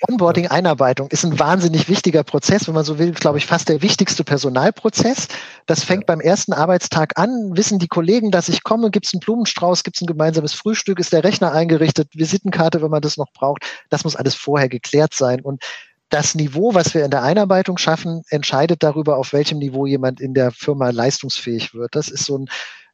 Onboarding, 0.07 0.47
Einarbeitung 0.47 1.09
ist 1.09 1.25
ein 1.25 1.39
wahnsinnig 1.41 1.89
wichtiger 1.89 2.23
Prozess, 2.23 2.69
wenn 2.69 2.75
man 2.75 2.85
so 2.85 2.99
will, 2.99 3.11
glaube 3.13 3.39
ich, 3.39 3.47
fast 3.47 3.69
der 3.69 3.83
wichtigste 3.83 4.23
Personalprozess. 4.23 5.27
Das 5.67 5.83
fängt 5.83 6.07
beim 6.07 6.21
ersten 6.21 6.53
Arbeitstag 6.53 7.19
an. 7.19 7.57
Wissen 7.57 7.81
die 7.81 7.89
Kollegen, 7.89 8.31
dass 8.31 8.49
ich 8.49 8.63
komme? 8.63 8.93
Gibt 8.93 9.07
es 9.07 9.13
einen 9.15 9.21
Blumenstrauß? 9.21 9.83
Gibt 9.83 9.97
es 9.97 10.03
ein 10.03 10.07
gemeinsames 10.07 10.55
Frühstück? 10.55 11.01
Ist 11.01 11.13
der 11.13 11.25
Rechner 11.25 11.53
eingerichtet? 11.53 12.11
Visitenkarte, 12.15 12.81
wenn 12.81 12.91
man 12.91 13.03
das 13.03 13.17
noch 13.17 13.33
braucht? 13.33 13.65
Das 13.91 14.05
muss 14.05 14.15
alles 14.15 14.37
vorher 14.37 14.69
geklärt 14.69 15.15
sein. 15.15 15.41
Und 15.41 15.65
das 16.11 16.37
Niveau, 16.37 16.75
was 16.75 16.95
wir 16.95 17.05
in 17.05 17.11
der 17.11 17.25
Einarbeitung 17.25 17.77
schaffen, 17.77 18.23
entscheidet 18.31 18.85
darüber, 18.85 19.17
auf 19.17 19.33
welchem 19.33 19.59
Niveau 19.59 19.85
jemand 19.85 20.21
in 20.21 20.33
der 20.33 20.53
Firma 20.53 20.91
leistungsfähig 20.91 21.75
wird. 21.75 21.97
Das 21.97 22.09
ist 22.09 22.25
so 22.25 22.39
ein 22.39 22.49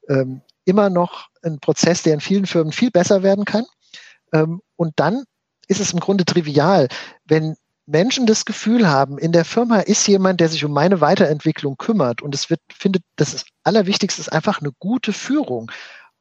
ähm, 0.08 0.40
immer 0.64 0.90
noch 0.90 1.28
ein 1.42 1.58
Prozess, 1.60 2.02
der 2.02 2.14
in 2.14 2.20
vielen 2.20 2.46
Firmen 2.46 2.72
viel 2.72 2.90
besser 2.90 3.22
werden 3.22 3.44
kann. 3.44 3.64
Ähm, 4.32 4.60
und 4.76 4.94
dann 4.96 5.24
ist 5.68 5.80
es 5.80 5.92
im 5.92 6.00
Grunde 6.00 6.24
trivial, 6.24 6.88
wenn 7.24 7.56
Menschen 7.86 8.26
das 8.26 8.44
Gefühl 8.44 8.88
haben, 8.88 9.18
in 9.18 9.32
der 9.32 9.44
Firma 9.44 9.80
ist 9.80 10.06
jemand, 10.06 10.40
der 10.40 10.48
sich 10.48 10.64
um 10.64 10.72
meine 10.72 11.00
Weiterentwicklung 11.00 11.76
kümmert 11.76 12.22
und 12.22 12.34
es 12.34 12.48
wird, 12.48 12.60
findet, 12.72 13.02
das 13.16 13.34
ist 13.34 13.46
allerwichtigste 13.62 14.20
ist 14.20 14.32
einfach 14.32 14.60
eine 14.60 14.72
gute 14.78 15.12
Führung. 15.12 15.70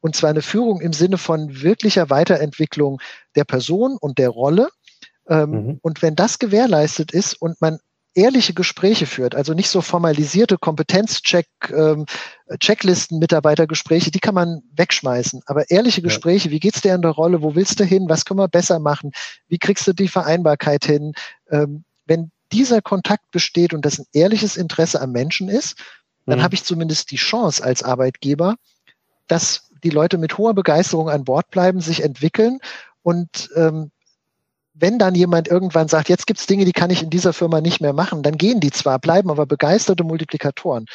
Und 0.00 0.14
zwar 0.14 0.30
eine 0.30 0.42
Führung 0.42 0.82
im 0.82 0.92
Sinne 0.92 1.16
von 1.16 1.62
wirklicher 1.62 2.10
Weiterentwicklung 2.10 3.00
der 3.36 3.44
Person 3.44 3.96
und 3.98 4.18
der 4.18 4.28
Rolle. 4.28 4.68
Ähm, 5.28 5.50
mhm. 5.50 5.78
Und 5.80 6.02
wenn 6.02 6.14
das 6.14 6.38
gewährleistet 6.38 7.12
ist 7.12 7.40
und 7.40 7.58
man 7.62 7.78
ehrliche 8.14 8.54
Gespräche 8.54 9.06
führt, 9.06 9.34
also 9.34 9.54
nicht 9.54 9.68
so 9.68 9.80
formalisierte 9.80 10.56
Kompetenzcheck, 10.58 11.46
ähm, 11.70 12.06
Checklisten, 12.60 13.18
Mitarbeitergespräche, 13.18 14.10
die 14.10 14.20
kann 14.20 14.34
man 14.34 14.62
wegschmeißen. 14.76 15.42
Aber 15.46 15.70
ehrliche 15.70 16.02
Gespräche, 16.02 16.50
wie 16.50 16.60
geht's 16.60 16.80
dir 16.80 16.94
in 16.94 17.02
der 17.02 17.10
Rolle, 17.10 17.42
wo 17.42 17.54
willst 17.54 17.80
du 17.80 17.84
hin, 17.84 18.08
was 18.08 18.24
können 18.24 18.40
wir 18.40 18.48
besser 18.48 18.78
machen, 18.78 19.12
wie 19.48 19.58
kriegst 19.58 19.86
du 19.86 19.92
die 19.92 20.08
Vereinbarkeit 20.08 20.84
hin? 20.84 21.14
Ähm, 21.50 21.84
wenn 22.06 22.30
dieser 22.52 22.82
Kontakt 22.82 23.30
besteht 23.30 23.74
und 23.74 23.84
das 23.84 23.98
ein 23.98 24.06
ehrliches 24.12 24.56
Interesse 24.56 25.00
am 25.00 25.12
Menschen 25.12 25.48
ist, 25.48 25.76
dann 26.26 26.38
mhm. 26.38 26.42
habe 26.42 26.54
ich 26.54 26.64
zumindest 26.64 27.10
die 27.10 27.16
Chance 27.16 27.62
als 27.62 27.82
Arbeitgeber, 27.82 28.56
dass 29.26 29.70
die 29.82 29.90
Leute 29.90 30.18
mit 30.18 30.38
hoher 30.38 30.54
Begeisterung 30.54 31.10
an 31.10 31.24
Bord 31.24 31.50
bleiben, 31.50 31.80
sich 31.80 32.02
entwickeln 32.02 32.58
und 33.02 33.50
ähm, 33.56 33.90
wenn 34.74 34.98
dann 34.98 35.14
jemand 35.14 35.48
irgendwann 35.48 35.88
sagt, 35.88 36.08
jetzt 36.08 36.26
gibt's 36.26 36.46
Dinge, 36.46 36.64
die 36.64 36.72
kann 36.72 36.90
ich 36.90 37.02
in 37.02 37.10
dieser 37.10 37.32
Firma 37.32 37.60
nicht 37.60 37.80
mehr 37.80 37.92
machen, 37.92 38.22
dann 38.22 38.36
gehen 38.36 38.60
die 38.60 38.72
zwar, 38.72 38.98
bleiben 38.98 39.30
aber 39.30 39.46
begeisterte 39.46 40.02
Multiplikatoren. 40.02 40.86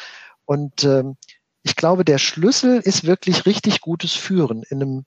Und 0.44 0.84
ähm, 0.84 1.16
ich 1.62 1.76
glaube, 1.76 2.04
der 2.04 2.18
Schlüssel 2.18 2.80
ist 2.80 3.06
wirklich 3.06 3.46
richtig 3.46 3.80
gutes 3.80 4.12
Führen 4.12 4.62
in 4.68 4.82
einem 4.82 5.04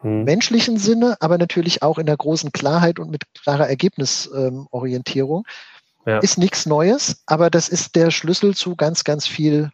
hm. 0.00 0.24
menschlichen 0.24 0.78
Sinne, 0.78 1.16
aber 1.20 1.36
natürlich 1.38 1.82
auch 1.82 1.98
in 1.98 2.06
der 2.06 2.16
großen 2.16 2.52
Klarheit 2.52 2.98
und 2.98 3.10
mit 3.10 3.22
klarer 3.34 3.68
Ergebnisorientierung. 3.68 5.44
ja. 6.06 6.18
ist 6.18 6.38
nichts 6.38 6.64
Neues, 6.66 7.22
aber 7.26 7.50
das 7.50 7.68
ist 7.68 7.94
der 7.94 8.10
Schlüssel 8.10 8.54
zu 8.54 8.74
ganz, 8.74 9.04
ganz 9.04 9.26
viel 9.26 9.70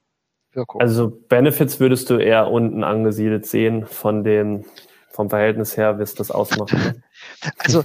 Wirkung. 0.52 0.80
Also 0.80 1.10
Benefits 1.28 1.78
würdest 1.78 2.10
du 2.10 2.16
eher 2.16 2.50
unten 2.50 2.82
angesiedelt 2.82 3.46
sehen 3.46 3.86
von 3.86 4.24
dem, 4.24 4.64
vom 5.10 5.30
Verhältnis 5.30 5.76
her, 5.76 5.98
wie 5.98 6.02
es 6.02 6.14
das 6.14 6.30
ausmacht. 6.30 6.72
Ne? 6.72 7.02
Also 7.58 7.82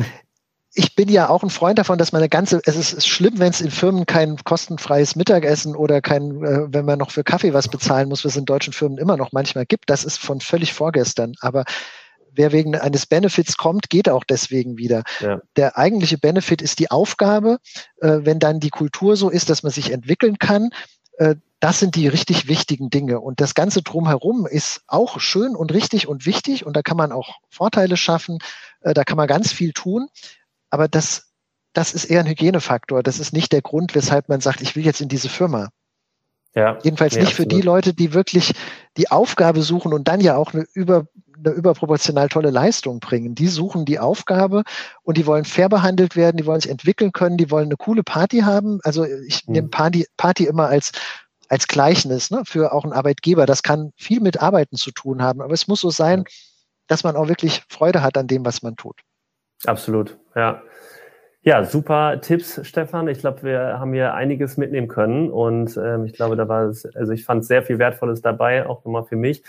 ich 0.73 0.95
bin 0.95 1.09
ja 1.09 1.29
auch 1.29 1.43
ein 1.43 1.49
Freund 1.49 1.79
davon, 1.79 1.97
dass 1.97 2.11
man 2.11 2.21
eine 2.21 2.29
ganze, 2.29 2.61
es 2.63 2.93
ist 2.93 3.07
schlimm, 3.07 3.39
wenn 3.39 3.49
es 3.49 3.61
in 3.61 3.71
Firmen 3.71 4.05
kein 4.05 4.37
kostenfreies 4.37 5.15
Mittagessen 5.15 5.75
oder 5.75 6.01
kein, 6.01 6.43
äh, 6.43 6.67
wenn 6.73 6.85
man 6.85 6.99
noch 6.99 7.11
für 7.11 7.23
Kaffee 7.23 7.53
was 7.53 7.67
bezahlen 7.67 8.09
muss, 8.09 8.23
was 8.23 8.33
es 8.33 8.37
in 8.37 8.45
deutschen 8.45 8.73
Firmen 8.73 8.97
immer 8.97 9.17
noch 9.17 9.31
manchmal 9.31 9.65
gibt. 9.65 9.89
Das 9.89 10.03
ist 10.03 10.19
von 10.19 10.41
völlig 10.41 10.73
vorgestern. 10.73 11.33
Aber 11.41 11.63
wer 12.31 12.51
wegen 12.51 12.75
eines 12.75 13.07
Benefits 13.07 13.57
kommt, 13.57 13.89
geht 13.89 14.09
auch 14.09 14.23
deswegen 14.23 14.77
wieder. 14.77 15.03
Ja. 15.19 15.41
Der 15.55 15.77
eigentliche 15.77 16.19
Benefit 16.19 16.61
ist 16.61 16.79
die 16.79 16.91
Aufgabe. 16.91 17.57
Äh, 18.01 18.19
wenn 18.21 18.39
dann 18.39 18.59
die 18.59 18.69
Kultur 18.69 19.15
so 19.15 19.29
ist, 19.29 19.49
dass 19.49 19.63
man 19.63 19.71
sich 19.71 19.91
entwickeln 19.91 20.37
kann, 20.37 20.69
äh, 21.17 21.35
das 21.59 21.79
sind 21.79 21.95
die 21.95 22.07
richtig 22.07 22.47
wichtigen 22.47 22.89
Dinge. 22.89 23.19
Und 23.19 23.41
das 23.41 23.53
Ganze 23.53 23.81
drumherum 23.81 24.47
ist 24.47 24.81
auch 24.87 25.19
schön 25.19 25.55
und 25.55 25.73
richtig 25.73 26.07
und 26.07 26.25
wichtig. 26.25 26.65
Und 26.65 26.77
da 26.77 26.83
kann 26.83 26.95
man 26.95 27.11
auch 27.11 27.37
Vorteile 27.49 27.97
schaffen. 27.97 28.37
Äh, 28.81 28.93
da 28.93 29.03
kann 29.03 29.17
man 29.17 29.27
ganz 29.27 29.51
viel 29.51 29.73
tun. 29.73 30.07
Aber 30.69 30.87
das, 30.87 31.31
das 31.73 31.93
ist 31.93 32.05
eher 32.05 32.21
ein 32.21 32.27
Hygienefaktor. 32.27 33.03
Das 33.03 33.19
ist 33.19 33.33
nicht 33.33 33.51
der 33.51 33.61
Grund, 33.61 33.95
weshalb 33.95 34.29
man 34.29 34.41
sagt, 34.41 34.61
ich 34.61 34.75
will 34.75 34.85
jetzt 34.85 35.01
in 35.01 35.09
diese 35.09 35.29
Firma. 35.29 35.69
Ja, 36.55 36.79
Jedenfalls 36.83 37.13
nee, 37.13 37.21
nicht 37.21 37.31
absolut. 37.31 37.51
für 37.51 37.57
die 37.57 37.61
Leute, 37.61 37.93
die 37.93 38.13
wirklich 38.13 38.53
die 38.97 39.11
Aufgabe 39.11 39.61
suchen 39.61 39.93
und 39.93 40.07
dann 40.07 40.19
ja 40.19 40.35
auch 40.35 40.53
eine, 40.53 40.65
über, 40.73 41.05
eine 41.37 41.53
überproportional 41.53 42.27
tolle 42.27 42.49
Leistung 42.49 42.99
bringen. 42.99 43.35
Die 43.35 43.47
suchen 43.47 43.85
die 43.85 43.99
Aufgabe 43.99 44.63
und 45.03 45.17
die 45.17 45.27
wollen 45.27 45.45
fair 45.45 45.69
behandelt 45.69 46.15
werden, 46.15 46.37
die 46.37 46.45
wollen 46.45 46.59
sich 46.59 46.71
entwickeln 46.71 47.11
können, 47.11 47.37
die 47.37 47.51
wollen 47.51 47.65
eine 47.65 47.77
coole 47.77 48.03
Party 48.03 48.39
haben. 48.39 48.79
Also 48.83 49.05
ich 49.05 49.47
mhm. 49.47 49.53
nehme 49.53 49.67
Party, 49.69 50.07
Party 50.17 50.45
immer 50.45 50.67
als, 50.67 50.91
als 51.49 51.67
Gleichnis 51.67 52.31
ne, 52.31 52.41
für 52.45 52.73
auch 52.73 52.83
einen 52.83 52.93
Arbeitgeber. 52.93 53.45
Das 53.45 53.61
kann 53.61 53.91
viel 53.95 54.19
mit 54.19 54.41
Arbeiten 54.41 54.75
zu 54.75 54.91
tun 54.91 55.21
haben, 55.21 55.41
aber 55.41 55.53
es 55.53 55.67
muss 55.67 55.81
so 55.81 55.91
sein, 55.91 56.23
dass 56.87 57.03
man 57.03 57.15
auch 57.15 57.27
wirklich 57.27 57.61
Freude 57.69 58.01
hat 58.01 58.17
an 58.17 58.27
dem, 58.27 58.43
was 58.43 58.63
man 58.63 58.75
tut. 58.75 59.01
Absolut, 59.65 60.17
ja. 60.35 60.61
Ja, 61.41 61.63
super 61.63 62.19
Tipps, 62.19 62.59
Stefan. 62.67 63.07
Ich 63.07 63.19
glaube, 63.19 63.43
wir 63.43 63.79
haben 63.79 63.93
hier 63.93 64.13
einiges 64.13 64.57
mitnehmen 64.57 64.89
können 64.89 65.31
und 65.31 65.77
ähm, 65.77 66.03
ich 66.03 66.13
glaube, 66.13 66.35
da 66.35 66.49
war 66.49 66.65
es, 66.65 66.85
also 66.95 67.13
ich 67.13 67.23
fand 67.23 67.45
sehr 67.45 67.63
viel 67.63 67.79
Wertvolles 67.79 68.21
dabei, 68.21 68.67
auch 68.67 68.83
nochmal 68.83 69.05
für 69.05 69.15
mich. 69.15 69.41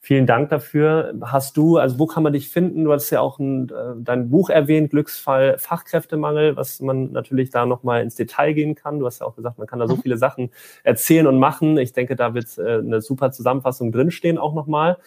Vielen 0.00 0.26
Dank 0.26 0.50
dafür. 0.50 1.14
Hast 1.22 1.56
du, 1.56 1.78
also 1.78 1.98
wo 1.98 2.06
kann 2.06 2.22
man 2.22 2.32
dich 2.32 2.48
finden? 2.48 2.84
Du 2.84 2.92
hast 2.92 3.10
ja 3.10 3.20
auch 3.20 3.38
ein, 3.38 3.68
äh, 3.70 3.94
dein 3.98 4.30
Buch 4.30 4.50
erwähnt, 4.50 4.90
Glücksfall 4.90 5.56
Fachkräftemangel, 5.58 6.56
was 6.56 6.80
man 6.80 7.12
natürlich 7.12 7.50
da 7.50 7.64
nochmal 7.64 8.02
ins 8.02 8.16
Detail 8.16 8.52
gehen 8.52 8.74
kann. 8.74 8.98
Du 8.98 9.06
hast 9.06 9.20
ja 9.20 9.26
auch 9.26 9.36
gesagt, 9.36 9.58
man 9.58 9.66
kann 9.66 9.78
da 9.78 9.88
so 9.88 9.96
mhm. 9.96 10.02
viele 10.02 10.16
Sachen 10.16 10.50
erzählen 10.84 11.26
und 11.26 11.38
machen. 11.38 11.78
Ich 11.78 11.92
denke, 11.92 12.16
da 12.16 12.34
wird 12.34 12.58
äh, 12.58 12.78
eine 12.78 13.00
super 13.00 13.32
Zusammenfassung 13.32 13.92
drinstehen 13.92 14.38
auch 14.38 14.54
nochmal. 14.54 14.98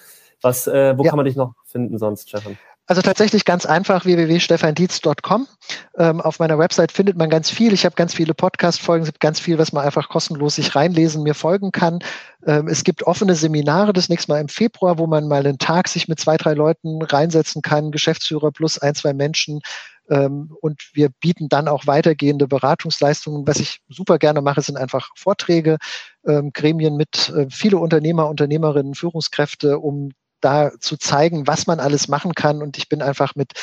Was, 0.42 0.68
äh, 0.68 0.98
wo 0.98 1.04
ja. 1.04 1.10
kann 1.10 1.18
man 1.18 1.26
dich 1.26 1.36
noch 1.36 1.54
finden 1.66 1.98
sonst, 1.98 2.30
Stefan? 2.30 2.58
Also 2.90 3.04
tatsächlich 3.04 3.46
ganz 3.46 3.68
einfach 3.68 4.06
www.stefandietz.com. 4.06 5.48
Ähm, 6.00 6.22
auf 6.22 6.40
meiner 6.40 6.58
Website 6.58 6.92
findet 6.92 7.18
man 7.18 7.30
ganz 7.30 7.52
viel. 7.52 7.72
Ich 7.72 7.86
habe 7.86 7.94
ganz 7.94 8.16
viele 8.16 8.34
Podcast-Folgen, 8.34 9.04
es 9.04 9.10
gibt 9.10 9.20
ganz 9.20 9.40
viel, 9.40 9.60
was 9.60 9.72
man 9.72 9.86
einfach 9.86 10.10
kostenlos 10.10 10.56
sich 10.56 10.74
reinlesen, 10.76 11.22
mir 11.22 11.36
folgen 11.36 11.72
kann. 11.72 12.00
Ähm, 12.48 12.68
es 12.68 12.84
gibt 12.84 13.04
offene 13.04 13.36
Seminare, 13.36 13.94
das 13.94 14.10
nächste 14.10 14.32
Mal 14.32 14.42
im 14.42 14.48
Februar, 14.48 14.98
wo 14.98 15.06
man 15.06 15.28
mal 15.28 15.46
einen 15.46 15.60
Tag 15.60 15.88
sich 15.88 16.08
mit 16.08 16.20
zwei, 16.20 16.36
drei 16.36 16.56
Leuten 16.56 17.00
reinsetzen 17.00 17.62
kann, 17.62 17.92
Geschäftsführer 17.92 18.52
plus 18.52 18.80
ein, 18.80 18.96
zwei 18.96 19.14
Menschen. 19.14 19.62
Ähm, 20.10 20.52
und 20.60 20.82
wir 20.94 21.10
bieten 21.10 21.48
dann 21.48 21.68
auch 21.68 21.86
weitergehende 21.86 22.48
Beratungsleistungen. 22.48 23.46
Was 23.46 23.60
ich 23.60 23.82
super 23.88 24.18
gerne 24.18 24.42
mache, 24.42 24.64
sind 24.64 24.78
einfach 24.78 25.10
Vorträge, 25.16 25.78
ähm, 26.28 26.54
Gremien 26.54 26.98
mit 26.98 27.30
äh, 27.30 27.46
viele 27.52 27.78
Unternehmer, 27.78 28.28
Unternehmerinnen, 28.30 28.96
Führungskräfte, 28.96 29.78
um 29.78 30.10
da 30.42 30.72
zu 30.80 30.98
zeigen, 30.98 31.48
was 31.48 31.68
man 31.68 31.80
alles 31.80 32.08
machen 32.08 32.34
kann. 32.34 32.62
Und 32.62 32.78
ich 32.78 32.90
bin 32.90 33.02
einfach 33.02 33.36
mit 33.36 33.54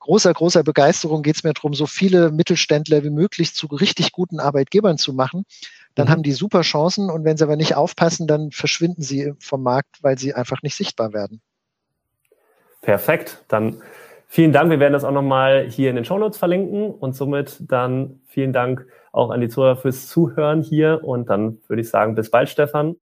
großer, 0.00 0.32
großer 0.32 0.64
Begeisterung 0.64 1.22
geht 1.22 1.36
es 1.36 1.44
mir 1.44 1.52
darum, 1.52 1.74
so 1.74 1.86
viele 1.86 2.32
Mittelständler 2.32 3.04
wie 3.04 3.10
möglich 3.10 3.54
zu 3.54 3.66
richtig 3.66 4.12
guten 4.12 4.40
Arbeitgebern 4.40 4.98
zu 4.98 5.12
machen. 5.12 5.44
Dann 5.94 6.08
mhm. 6.08 6.10
haben 6.10 6.22
die 6.22 6.32
super 6.32 6.62
Chancen 6.62 7.10
und 7.10 7.24
wenn 7.24 7.36
sie 7.36 7.44
aber 7.44 7.56
nicht 7.56 7.76
aufpassen, 7.76 8.26
dann 8.26 8.50
verschwinden 8.50 9.02
sie 9.02 9.34
vom 9.38 9.62
Markt, 9.62 10.02
weil 10.02 10.18
sie 10.18 10.34
einfach 10.34 10.62
nicht 10.62 10.74
sichtbar 10.74 11.12
werden. 11.12 11.40
Perfekt. 12.80 13.44
Dann 13.48 13.82
vielen 14.26 14.52
Dank. 14.52 14.70
Wir 14.70 14.80
werden 14.80 14.94
das 14.94 15.04
auch 15.04 15.12
nochmal 15.12 15.68
hier 15.68 15.90
in 15.90 15.96
den 15.96 16.04
Shownotes 16.04 16.38
verlinken 16.38 16.90
und 16.90 17.14
somit 17.14 17.58
dann 17.60 18.20
vielen 18.26 18.52
Dank 18.52 18.86
auch 19.12 19.30
an 19.30 19.40
die 19.40 19.48
Zuhörer 19.48 19.76
fürs 19.76 20.06
Zuhören 20.06 20.62
hier 20.62 21.00
und 21.02 21.28
dann 21.28 21.58
würde 21.68 21.82
ich 21.82 21.90
sagen, 21.90 22.14
bis 22.14 22.30
bald, 22.30 22.48
Stefan. 22.48 22.96